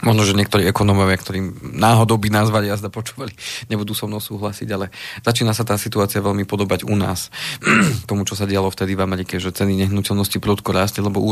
[0.04, 1.40] Možno, že niektorí ekonómovia, ktorí
[1.80, 3.32] náhodou by nazvali a zda počúvali,
[3.72, 4.92] nebudú so mnou súhlasiť, ale
[5.24, 7.32] začína sa tá situácia veľmi podobať u nás
[8.10, 11.24] tomu, čo sa dialo vtedy v Amerike, že ceny nehnuteľnosti prudko rástli, lebo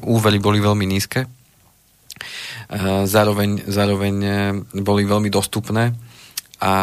[0.00, 1.28] úvery boli veľmi nízke.
[3.04, 4.32] Zároveň, zároveň e,
[4.80, 5.92] boli veľmi dostupné
[6.58, 6.74] a, a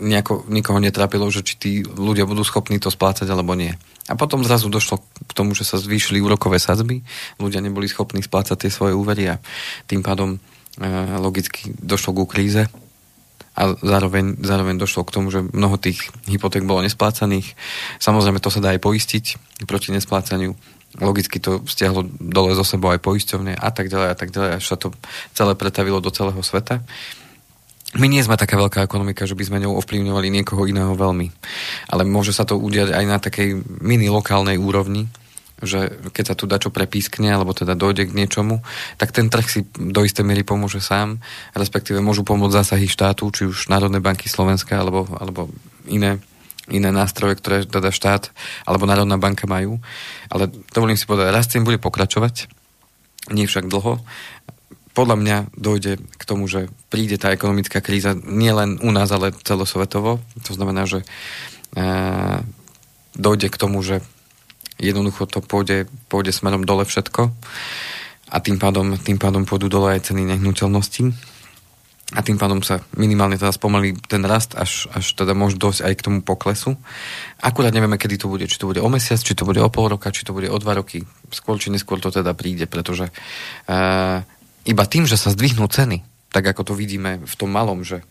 [0.00, 3.76] nejako, nikoho netrápilo, že či tí ľudia budú schopní to splácať alebo nie.
[4.04, 7.00] A potom zrazu došlo k tomu, že sa zvýšili úrokové sadzby,
[7.40, 9.40] ľudia neboli schopní splácať tie svoje úvery a
[9.88, 10.38] tým pádom e,
[11.16, 12.68] logicky došlo ku kríze
[13.54, 17.54] a zároveň, zároveň došlo k tomu, že mnoho tých hypoték bolo nesplácaných.
[18.02, 19.24] Samozrejme, to sa dá aj poistiť
[19.64, 20.52] proti nesplácaniu.
[21.00, 24.64] Logicky to stiahlo dole zo sebou aj poisťovne a tak ďalej a tak ďalej, až
[24.68, 24.92] sa to
[25.32, 26.82] celé pretavilo do celého sveta
[27.94, 31.30] my nie sme taká veľká ekonomika, že by sme ňou ovplyvňovali niekoho iného veľmi.
[31.90, 35.06] Ale môže sa to udiať aj na takej mini lokálnej úrovni,
[35.62, 38.60] že keď sa tu dačo prepískne, alebo teda dojde k niečomu,
[38.98, 41.22] tak ten trh si do istej miery pomôže sám,
[41.54, 45.48] respektíve môžu pomôcť zásahy štátu, či už Národnej banky Slovenska, alebo, alebo
[45.86, 46.18] iné,
[46.68, 48.34] iné nástroje, ktoré teda štát
[48.66, 49.78] alebo Národná banka majú.
[50.28, 52.50] Ale dovolím si povedať, rast bude pokračovať,
[53.32, 54.04] nie však dlho
[54.94, 60.22] podľa mňa dojde k tomu, že príde tá ekonomická kríza nielen u nás, ale celosvetovo.
[60.46, 61.86] To znamená, že e,
[63.18, 64.06] dojde k tomu, že
[64.78, 67.34] jednoducho to pôjde, pôjde smerom dole všetko
[68.30, 71.34] a tým pádom, tým pádom pôjdu dole aj ceny nehnuteľností
[72.14, 75.92] a tým pádom sa minimálne teda spomalí ten rast, až, až teda môže dosť aj
[75.98, 76.76] k tomu poklesu.
[77.42, 78.44] Akurát nevieme, kedy to bude.
[78.44, 80.56] Či to bude o mesiac, či to bude o pol roka, či to bude o
[80.60, 81.02] dva roky.
[81.32, 84.20] Skôr či neskôr to teda príde, pretože uh,
[84.64, 86.02] iba tým, že sa zdvihnú ceny,
[86.32, 88.04] tak ako to vidíme v tom malom, že e,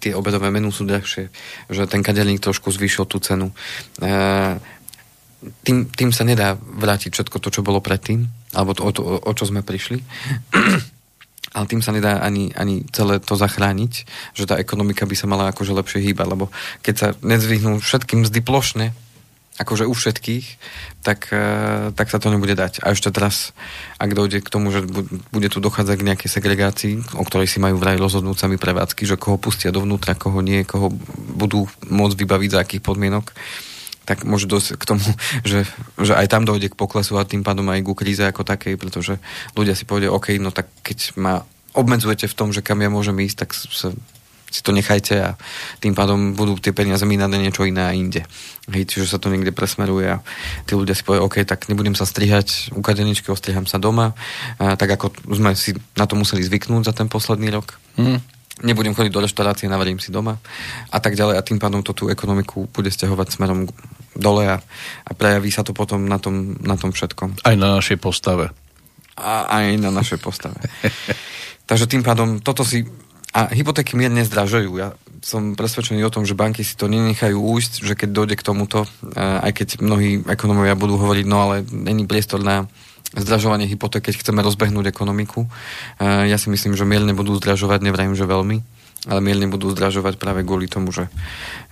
[0.00, 1.28] tie obedové menu sú drahšie,
[1.68, 3.52] že ten kaderník trošku zvýšil tú cenu.
[4.00, 4.06] E,
[5.66, 8.24] tým, tým sa nedá vrátiť všetko to, čo bolo predtým,
[8.54, 9.98] alebo to, o, to, o čo sme prišli.
[11.52, 13.92] Ale tým sa nedá ani, ani celé to zachrániť,
[14.32, 16.48] že tá ekonomika by sa mala akože lepšie hýbať, lebo
[16.80, 18.96] keď sa nezvihnú všetkým mzdy plošne,
[19.60, 20.46] akože u všetkých,
[21.02, 22.80] tak, e, tak sa to nebude dať.
[22.86, 23.50] A ešte teraz,
[23.98, 24.86] ak dojde k tomu, že
[25.34, 29.18] bude tu dochádzať k nejakej segregácii, o ktorej si majú vraj rozhodnúť sami prevádzky, že
[29.18, 30.94] koho pustia dovnútra, koho nie, koho
[31.34, 33.34] budú môcť vybaviť za akých podmienok,
[34.06, 35.02] tak môže dosť k tomu,
[35.50, 35.66] že,
[35.98, 39.18] že aj tam dojde k poklesu a tým pádom aj ku kríze ako takej, pretože
[39.58, 41.42] ľudia si povedia, OK, no tak keď ma
[41.74, 43.90] obmedzujete v tom, že kam ja môžem ísť, tak sa
[44.52, 45.30] si to nechajte a
[45.80, 48.28] tým pádom budú tie peniaze minať na niečo iné a inde.
[48.68, 50.20] Hej, čiže sa to niekde presmeruje a
[50.68, 54.12] tí ľudia si povedia, OK, tak nebudem sa strihať u kadeničky, ostriham sa doma,
[54.60, 57.80] a, tak ako sme si na to museli zvyknúť za ten posledný rok.
[57.96, 58.20] Mm.
[58.62, 60.36] Nebudem chodiť do reštaurácie, navarím si doma
[60.92, 63.66] a tak ďalej a tým pádom to tú ekonomiku bude stiahovať smerom
[64.12, 64.60] dole a,
[65.08, 67.42] a prejaví sa to potom na tom, na tom všetkom.
[67.42, 68.52] Aj na našej postave.
[69.16, 70.60] A aj na našej postave.
[71.68, 72.84] Takže tým pádom toto si
[73.32, 74.76] a hypotéky mierne zdražujú.
[74.76, 74.92] Ja
[75.24, 78.84] som presvedčený o tom, že banky si to nenechajú újsť, že keď dojde k tomuto,
[79.16, 82.68] aj keď mnohí ekonomovia budú hovoriť, no ale není priestor na
[83.16, 85.48] zdražovanie hypoték, keď chceme rozbehnúť ekonomiku.
[86.00, 88.56] Ja si myslím, že mierne budú zdražovať, nevrajím, že veľmi,
[89.08, 91.08] ale mierne budú zdražovať práve kvôli tomu, že,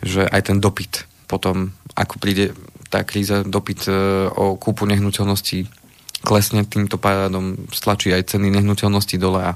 [0.01, 2.57] že aj ten dopyt potom, ako príde
[2.91, 3.95] tá kríza, dopyt e,
[4.35, 5.80] o kúpu nehnuteľností
[6.21, 9.53] klesne týmto pádom stlačí aj ceny nehnuteľností dole a,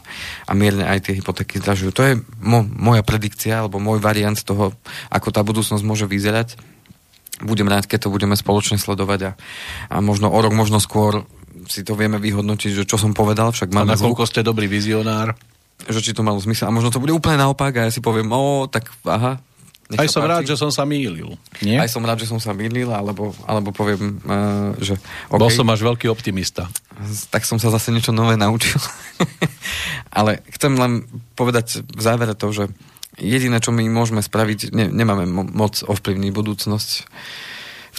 [0.49, 1.91] a mierne aj tie hypotéky zdražujú.
[1.93, 4.73] To je mo, moja predikcia alebo môj variant toho,
[5.13, 6.57] ako tá budúcnosť môže vyzerať.
[7.45, 9.31] Budem rád, keď to budeme spoločne sledovať a,
[9.93, 11.29] a možno o rok, možno skôr
[11.69, 13.89] si to vieme vyhodnotiť, že čo som povedal, však mám...
[13.89, 15.37] A nakoľko ste dobrý vizionár?
[15.85, 16.71] Že či to malo zmysel.
[16.71, 19.41] A možno to bude úplne naopak a ja si poviem, o, tak aha,
[19.93, 20.33] nech Aj som páči.
[20.33, 21.37] rád, že som sa mýlil.
[21.61, 21.77] Nie?
[21.77, 24.97] Aj som rád, že som sa mýlil, alebo, alebo poviem, uh, že...
[25.29, 26.73] Okay, Bol som až veľký optimista.
[27.29, 28.81] Tak som sa zase niečo nové naučil.
[30.19, 31.05] Ale chcem len
[31.37, 32.73] povedať v závere to, že
[33.21, 36.91] jediné, čo my môžeme spraviť, ne, nemáme mo- moc ovplyvniť budúcnosť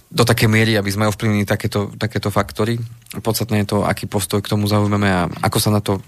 [0.09, 2.81] do také miery, aby sme ovplyvnili takéto, takéto faktory.
[3.19, 6.01] Podstatné je to, aký postoj k tomu zaujmeme a ako sa na to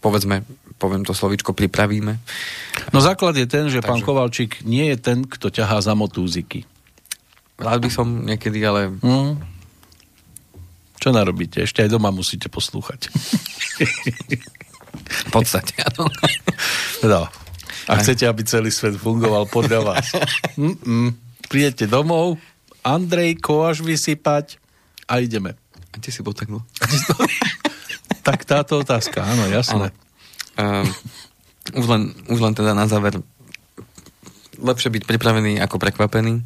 [0.00, 0.42] povedzme,
[0.80, 2.16] poviem to slovičko, pripravíme.
[2.96, 3.88] No základ je ten, že Takže...
[3.92, 6.64] pán Kovalčík nie je ten, kto ťahá za motúziky.
[7.60, 8.88] Rád by som niekedy, ale...
[9.04, 9.36] Mm.
[10.96, 11.60] Čo narobíte?
[11.60, 13.12] Ešte aj doma musíte poslúchať.
[15.28, 16.08] v podstate, áno.
[17.04, 17.28] No.
[17.88, 20.06] A chcete, aby celý svet fungoval podľa vás.
[20.60, 21.12] Mm-mm.
[21.48, 22.40] Prídete domov,
[22.80, 24.56] Andrej, koáž vysypať
[25.04, 25.56] a ideme.
[25.90, 26.32] A ty si bol
[28.26, 29.90] tak, táto otázka, áno, jasné.
[30.60, 30.84] Um,
[31.80, 33.24] už, len, už len teda na záver
[34.60, 36.44] lepšie byť pripravený ako prekvapený.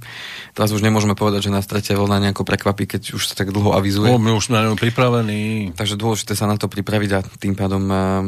[0.54, 3.74] Teraz už nemôžeme povedať, že nás tretia vlna nejako prekvapí, keď už sa tak dlho
[3.74, 4.06] avizuje.
[4.06, 5.74] No, my už sme pripravení.
[5.74, 8.22] Takže dôležité sa na to pripraviť a tým pádom uh,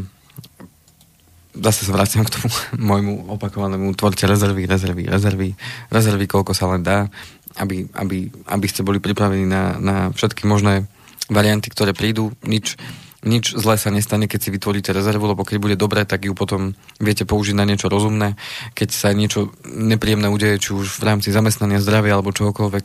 [1.57, 2.51] zase sa vraciam k tomu
[2.91, 5.49] môjmu opakovanému tvorte rezervy, rezervy, rezervy,
[5.89, 7.09] rezervy, koľko sa len dá,
[7.57, 10.91] aby, aby, aby ste boli pripravení na, na všetky možné
[11.33, 12.35] varianty, ktoré prídu.
[12.45, 12.77] Nič,
[13.27, 16.79] nič zlé sa nestane, keď si vytvoríte rezervu, lebo keď bude dobré, tak ju potom
[17.03, 18.39] viete použiť na niečo rozumné.
[18.79, 22.85] Keď sa niečo nepríjemné udeje, či už v rámci zamestnania, zdravia alebo čohokoľvek,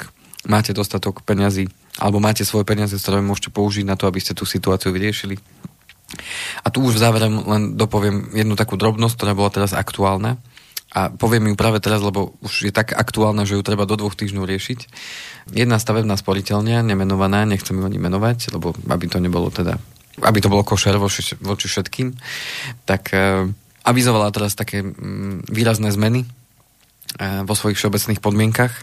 [0.50, 1.70] máte dostatok peňazí
[2.02, 5.38] alebo máte svoje peniaze, ktoré môžete použiť na to, aby ste tú situáciu vyriešili.
[6.66, 10.42] A tu už v závere len dopoviem jednu takú drobnosť, ktorá bola teraz aktuálna.
[10.92, 14.12] A poviem ju práve teraz, lebo už je tak aktuálna, že ju treba do dvoch
[14.12, 14.80] týždňov riešiť.
[15.56, 19.80] Jedna stavebná sporiteľňa, nemenovaná, nechcem ju ani menovať, lebo aby to nebolo teda
[20.20, 22.12] aby to bolo košer voči, voči všetkým,
[22.84, 23.48] tak uh,
[23.88, 28.74] avizovala teraz také um, výrazné zmeny uh, vo svojich všeobecných podmienkach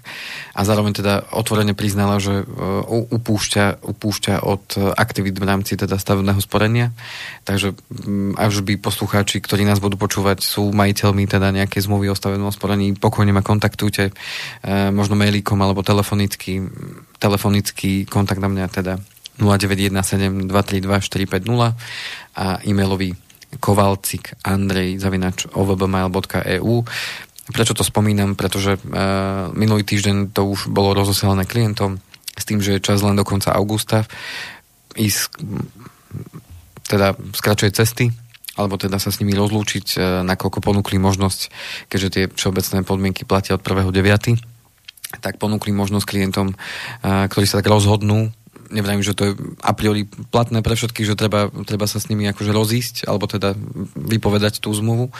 [0.57, 4.64] a zároveň teda otvorene priznala, že uh, upúšťa, upúšťa od
[4.97, 6.97] aktivít v rámci teda stavebného sporenia.
[7.45, 12.16] Takže um, až by poslucháči, ktorí nás budú počúvať, sú majiteľmi teda nejaké zmluvy o
[12.16, 14.16] stavebnom sporení, pokojne ma kontaktujte,
[14.97, 16.64] možno mailíkom alebo telefonicky,
[17.20, 18.97] telefonický kontakt na mňa teda
[19.39, 21.74] 0917232450
[22.39, 23.14] a e-mailový
[23.57, 26.84] kovalcik andrej zavinač ovbmail.eu
[27.49, 28.36] Prečo to spomínam?
[28.36, 31.97] Pretože uh, minulý týždeň to už bolo rozosielané klientom
[32.36, 34.05] s tým, že je čas len do konca augusta
[34.93, 35.32] ísť
[36.89, 38.12] teda z kračej cesty
[38.59, 41.49] alebo teda sa s nimi rozlúčiť, uh, nakoľko ponúkli možnosť,
[41.89, 43.95] keďže tie všeobecné podmienky platia od 1.9.,
[45.24, 48.28] tak ponúkli možnosť klientom, uh, ktorí sa tak rozhodnú
[48.70, 52.28] nevrajím, že to je a priori platné pre všetkých, že treba, treba sa s nimi
[52.28, 53.56] akože rozísť, alebo teda
[53.96, 55.10] vypovedať tú zmluvu,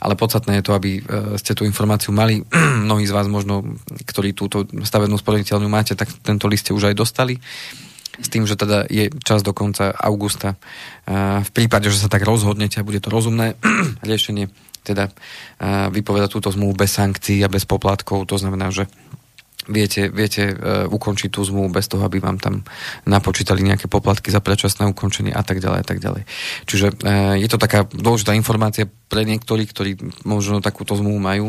[0.00, 1.00] ale podstatné je to, aby e,
[1.40, 2.42] ste tú informáciu mali.
[2.86, 3.64] Mnohí z vás možno,
[4.08, 7.36] ktorí túto stavebnú sporiteľňu máte, tak tento list ste už aj dostali
[8.14, 10.54] s tým, že teda je čas do konca augusta.
[10.54, 10.56] E,
[11.42, 13.58] v prípade, že sa tak rozhodnete a bude to rozumné
[14.06, 14.48] riešenie,
[14.86, 15.12] teda e,
[15.90, 18.86] vypovedať túto zmluvu bez sankcií a bez poplatkov, to znamená, že
[19.68, 22.64] viete, viete uh, ukončiť tú zmluvu bez toho, aby vám tam
[23.08, 26.22] napočítali nejaké poplatky za predčasné ukončenie a tak ďalej a tak ďalej.
[26.68, 29.90] Čiže uh, je to taká dôležitá informácia pre niektorých, ktorí
[30.26, 31.46] možno takúto zmluvu majú,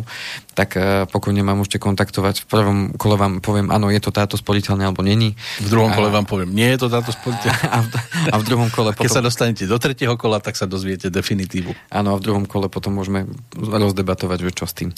[0.54, 2.46] tak uh, pokojne ma môžete kontaktovať.
[2.46, 5.34] V prvom kole vám poviem, áno, je to táto sporiteľňa alebo není.
[5.66, 7.58] V druhom kole vám poviem, nie je to táto sporiteľňa.
[7.76, 7.88] A, v,
[8.30, 9.10] a v druhom kole potom...
[9.10, 11.74] Keď sa dostanete do tretieho kola, tak sa dozviete definitívu.
[11.90, 13.26] Áno, a v druhom kole potom môžeme
[13.58, 14.90] rozdebatovať, že čo s tým.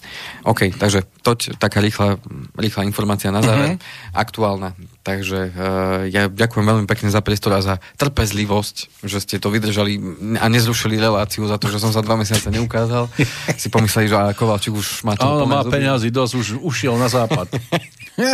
[0.44, 2.20] OK, takže toť taká rýchla,
[2.60, 3.80] rýchla informácia na záver.
[3.80, 4.14] Uh-huh.
[4.14, 4.76] Aktuálna.
[5.08, 9.96] Takže uh, ja ďakujem veľmi pekne za priestor a za trpezlivosť, že ste to vydržali
[10.36, 13.08] a nezrušili reláciu za to, že som sa dva mesiace neukázal.
[13.62, 17.48] si pomysleli, že Kovalčík už má to Áno, má peniazy dosť, už ušiel na západ.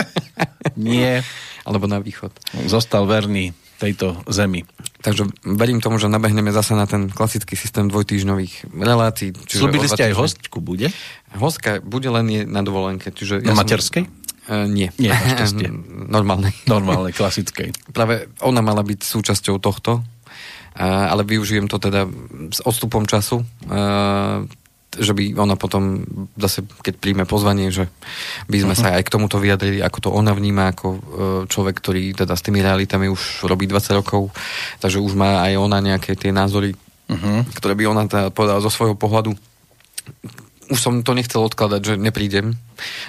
[0.74, 1.22] Nie.
[1.62, 2.34] Alebo na východ.
[2.66, 4.66] Zostal verný tejto zemi.
[5.04, 9.36] Takže verím tomu, že nabehneme zase na ten klasický systém dvojtýždňových relácií.
[9.46, 10.90] Slúbili ste aj hostku, bude?
[11.36, 13.12] Hostka bude len je na dovolenke.
[13.12, 14.23] Čiže ja na materskej?
[14.44, 14.92] Uh, nie.
[15.00, 15.68] Nie, našťastie.
[16.16, 16.52] Normálnej.
[16.68, 17.72] Normálnej, klasickej.
[17.96, 22.08] Práve ona mala byť súčasťou tohto, uh, ale využijem to teda
[22.52, 23.44] s odstupom času.
[23.68, 24.44] Uh,
[25.00, 26.06] že by ona potom
[26.38, 27.90] zase, keď príjme pozvanie, že
[28.46, 28.94] by sme uh-huh.
[28.94, 31.00] sa aj k tomuto vyjadrili, ako to ona vníma ako e,
[31.50, 34.30] človek, ktorý teda s tými realitami už robí 20 rokov,
[34.78, 36.78] takže už má aj ona nejaké tie názory,
[37.10, 37.42] uh-huh.
[37.58, 39.34] ktoré by ona teda povedala zo svojho pohľadu.
[40.70, 42.54] Už som to nechcel odkladať, že neprídem,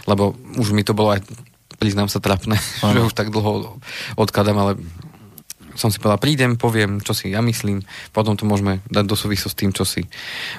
[0.08, 1.24] lebo už mi to bolo aj
[1.78, 2.56] priznám sa trapné,
[2.94, 3.78] že už tak dlho
[4.16, 4.72] odkladám, ale
[5.74, 7.82] som si povedal, prídem, poviem, čo si ja myslím,
[8.14, 10.06] potom to môžeme dať do súvisu s tým, čo si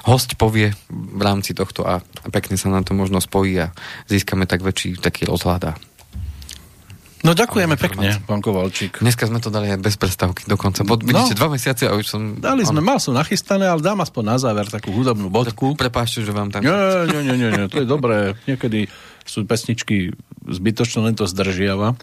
[0.04, 3.72] host povie v rámci tohto a pekne sa nám to možno spojí a
[4.12, 5.72] získame tak väčší taký rozhľad
[7.26, 9.02] No ďakujeme pekne, pán Kovalčík.
[9.02, 10.86] Dneska sme to dali aj bez prestávky dokonca.
[10.86, 12.38] Bod, vidíte, no, dva mesiace a už som...
[12.38, 15.74] Dali sme, mal som nachystané, ale dám aspoň na záver takú hudobnú bodku.
[15.74, 16.62] Prepášte, že vám tam...
[16.62, 18.38] Nie, nie, nie, nie, nie, to je dobré.
[18.46, 18.86] Niekedy
[19.26, 20.14] sú pesničky
[20.46, 21.98] zbytočné, len to zdržiava.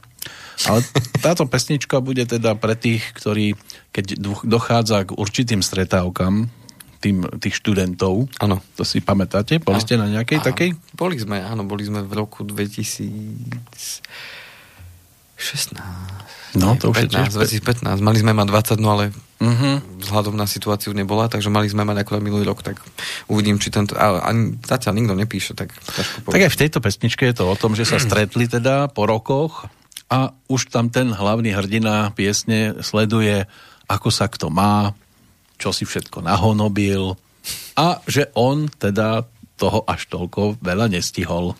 [0.68, 0.80] Ale
[1.24, 3.56] táto pesnička bude teda pre tých, ktorí,
[3.96, 6.52] keď dochádza k určitým stretávkam,
[7.00, 8.28] tým, tých študentov.
[8.44, 8.60] Áno.
[8.76, 9.64] To si pamätáte?
[9.64, 10.48] Boli ste na nejakej áno.
[10.52, 10.70] takej?
[10.96, 12.44] Boli sme, áno, boli sme v roku
[15.44, 16.24] 2016.
[16.54, 17.98] No, to už 15, 2015.
[18.06, 19.10] Mali sme mať 20, no ale
[19.42, 19.82] uh-huh.
[20.06, 22.78] vzhľadom na situáciu nebola, takže mali sme mať ako minulý rok, tak
[23.26, 23.98] uvidím, či tento...
[23.98, 25.74] A, ani zatiaľ nikto nepíše, tak
[26.30, 29.66] Tak aj v tejto pesničke je to o tom, že sa stretli teda po rokoch
[30.14, 33.50] a už tam ten hlavný hrdina piesne sleduje,
[33.90, 34.94] ako sa kto má,
[35.58, 37.18] čo si všetko nahonobil
[37.74, 39.26] a že on teda
[39.58, 41.58] toho až toľko veľa nestihol.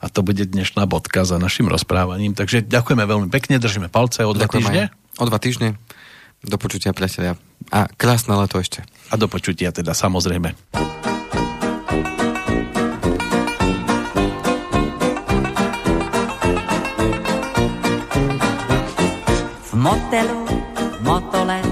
[0.00, 2.36] A to bude dnešná bodka za našim rozprávaním.
[2.36, 4.92] Takže ďakujeme veľmi pekne, držíme palce o dva týždne.
[5.16, 5.80] O dva týždne.
[6.44, 7.34] Do počutia, priatelia.
[7.72, 8.84] A krásne leto ešte.
[9.10, 10.54] A do počutia teda, samozrejme.
[19.86, 20.42] motelu,
[21.06, 21.62] motole,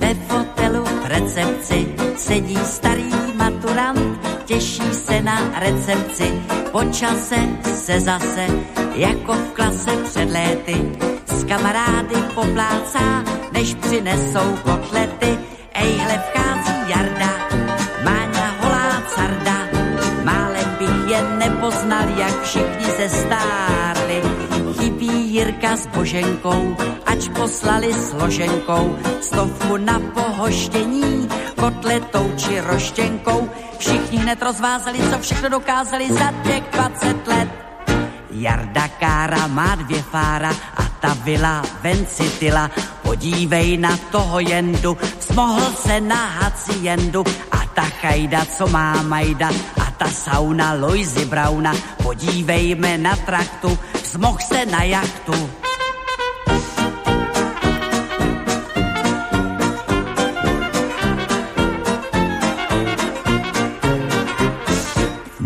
[0.00, 1.78] ve fotelu v recepci
[2.16, 6.42] sedí starý maturant, těší se na recepci.
[6.72, 8.46] Po čase se zase,
[8.94, 10.76] jako v klase před léty,
[11.26, 15.38] s kamarády poplácá, než přinesou kotlety.
[15.74, 17.48] Ejhle vchází Jarda,
[18.04, 19.68] Máňa holá carda,
[20.24, 24.22] málem bych je nepoznal, jak všichni se stárli
[25.38, 26.74] Jirka s Boženkou,
[27.06, 31.28] ač poslali složenkou, stovku na pohoštění,
[31.60, 33.50] kotletou či roštěnkou.
[33.78, 37.48] Všichni hned rozvázali, co všechno dokázali za těch 20 let.
[38.30, 42.70] Jarda Kára má dvě fára a ta vila vencitila.
[43.02, 49.50] Podívej na toho jendu, smohl se na haciendu a ta chajda, co má majda
[49.80, 51.74] a ta sauna Loisy Brauna.
[52.02, 55.67] Podívejme na traktu, smoh se na jachtu.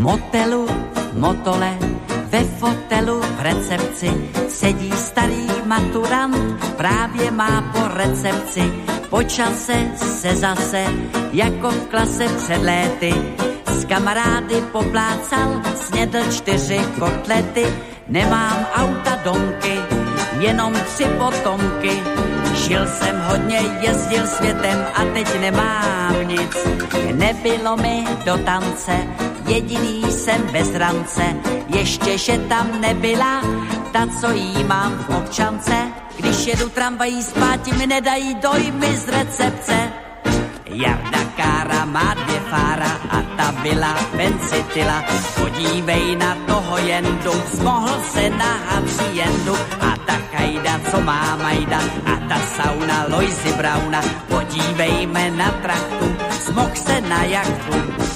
[0.03, 0.67] Motelu,
[1.15, 1.79] motole,
[2.27, 4.11] ve fotelu v recepci
[4.49, 8.73] sedí starý maturant, právě má po recepci.
[9.11, 10.85] Po čase se zase,
[11.33, 13.15] jako v klase před léty,
[13.67, 17.67] s kamarády poplácal, snědl čtyři kotlety,
[18.09, 19.79] Nemám auta domky,
[20.41, 22.03] jenom tři potomky.
[22.55, 26.57] Žil jsem hodně, jezdil světem a teď nemám nic.
[27.13, 28.93] Nebylo mi do tance,
[29.53, 31.23] jediný jsem bez rance.
[31.69, 33.43] Ještě, že tam nebyla
[33.93, 35.75] ta, co jí mám v občance.
[36.19, 39.93] Když jedu tramvají spát, mi nedají dojmy z recepce.
[40.67, 45.05] Jarda Kára má dvě fára a ta byla vencitila.
[45.41, 52.29] Podívej na toho jendu, smohl se na haciendu a ta kajda, co má majda a
[52.29, 54.01] ta sauna Loisy Brauna.
[54.29, 58.12] Podívejme na traktu, smoh se na jachtu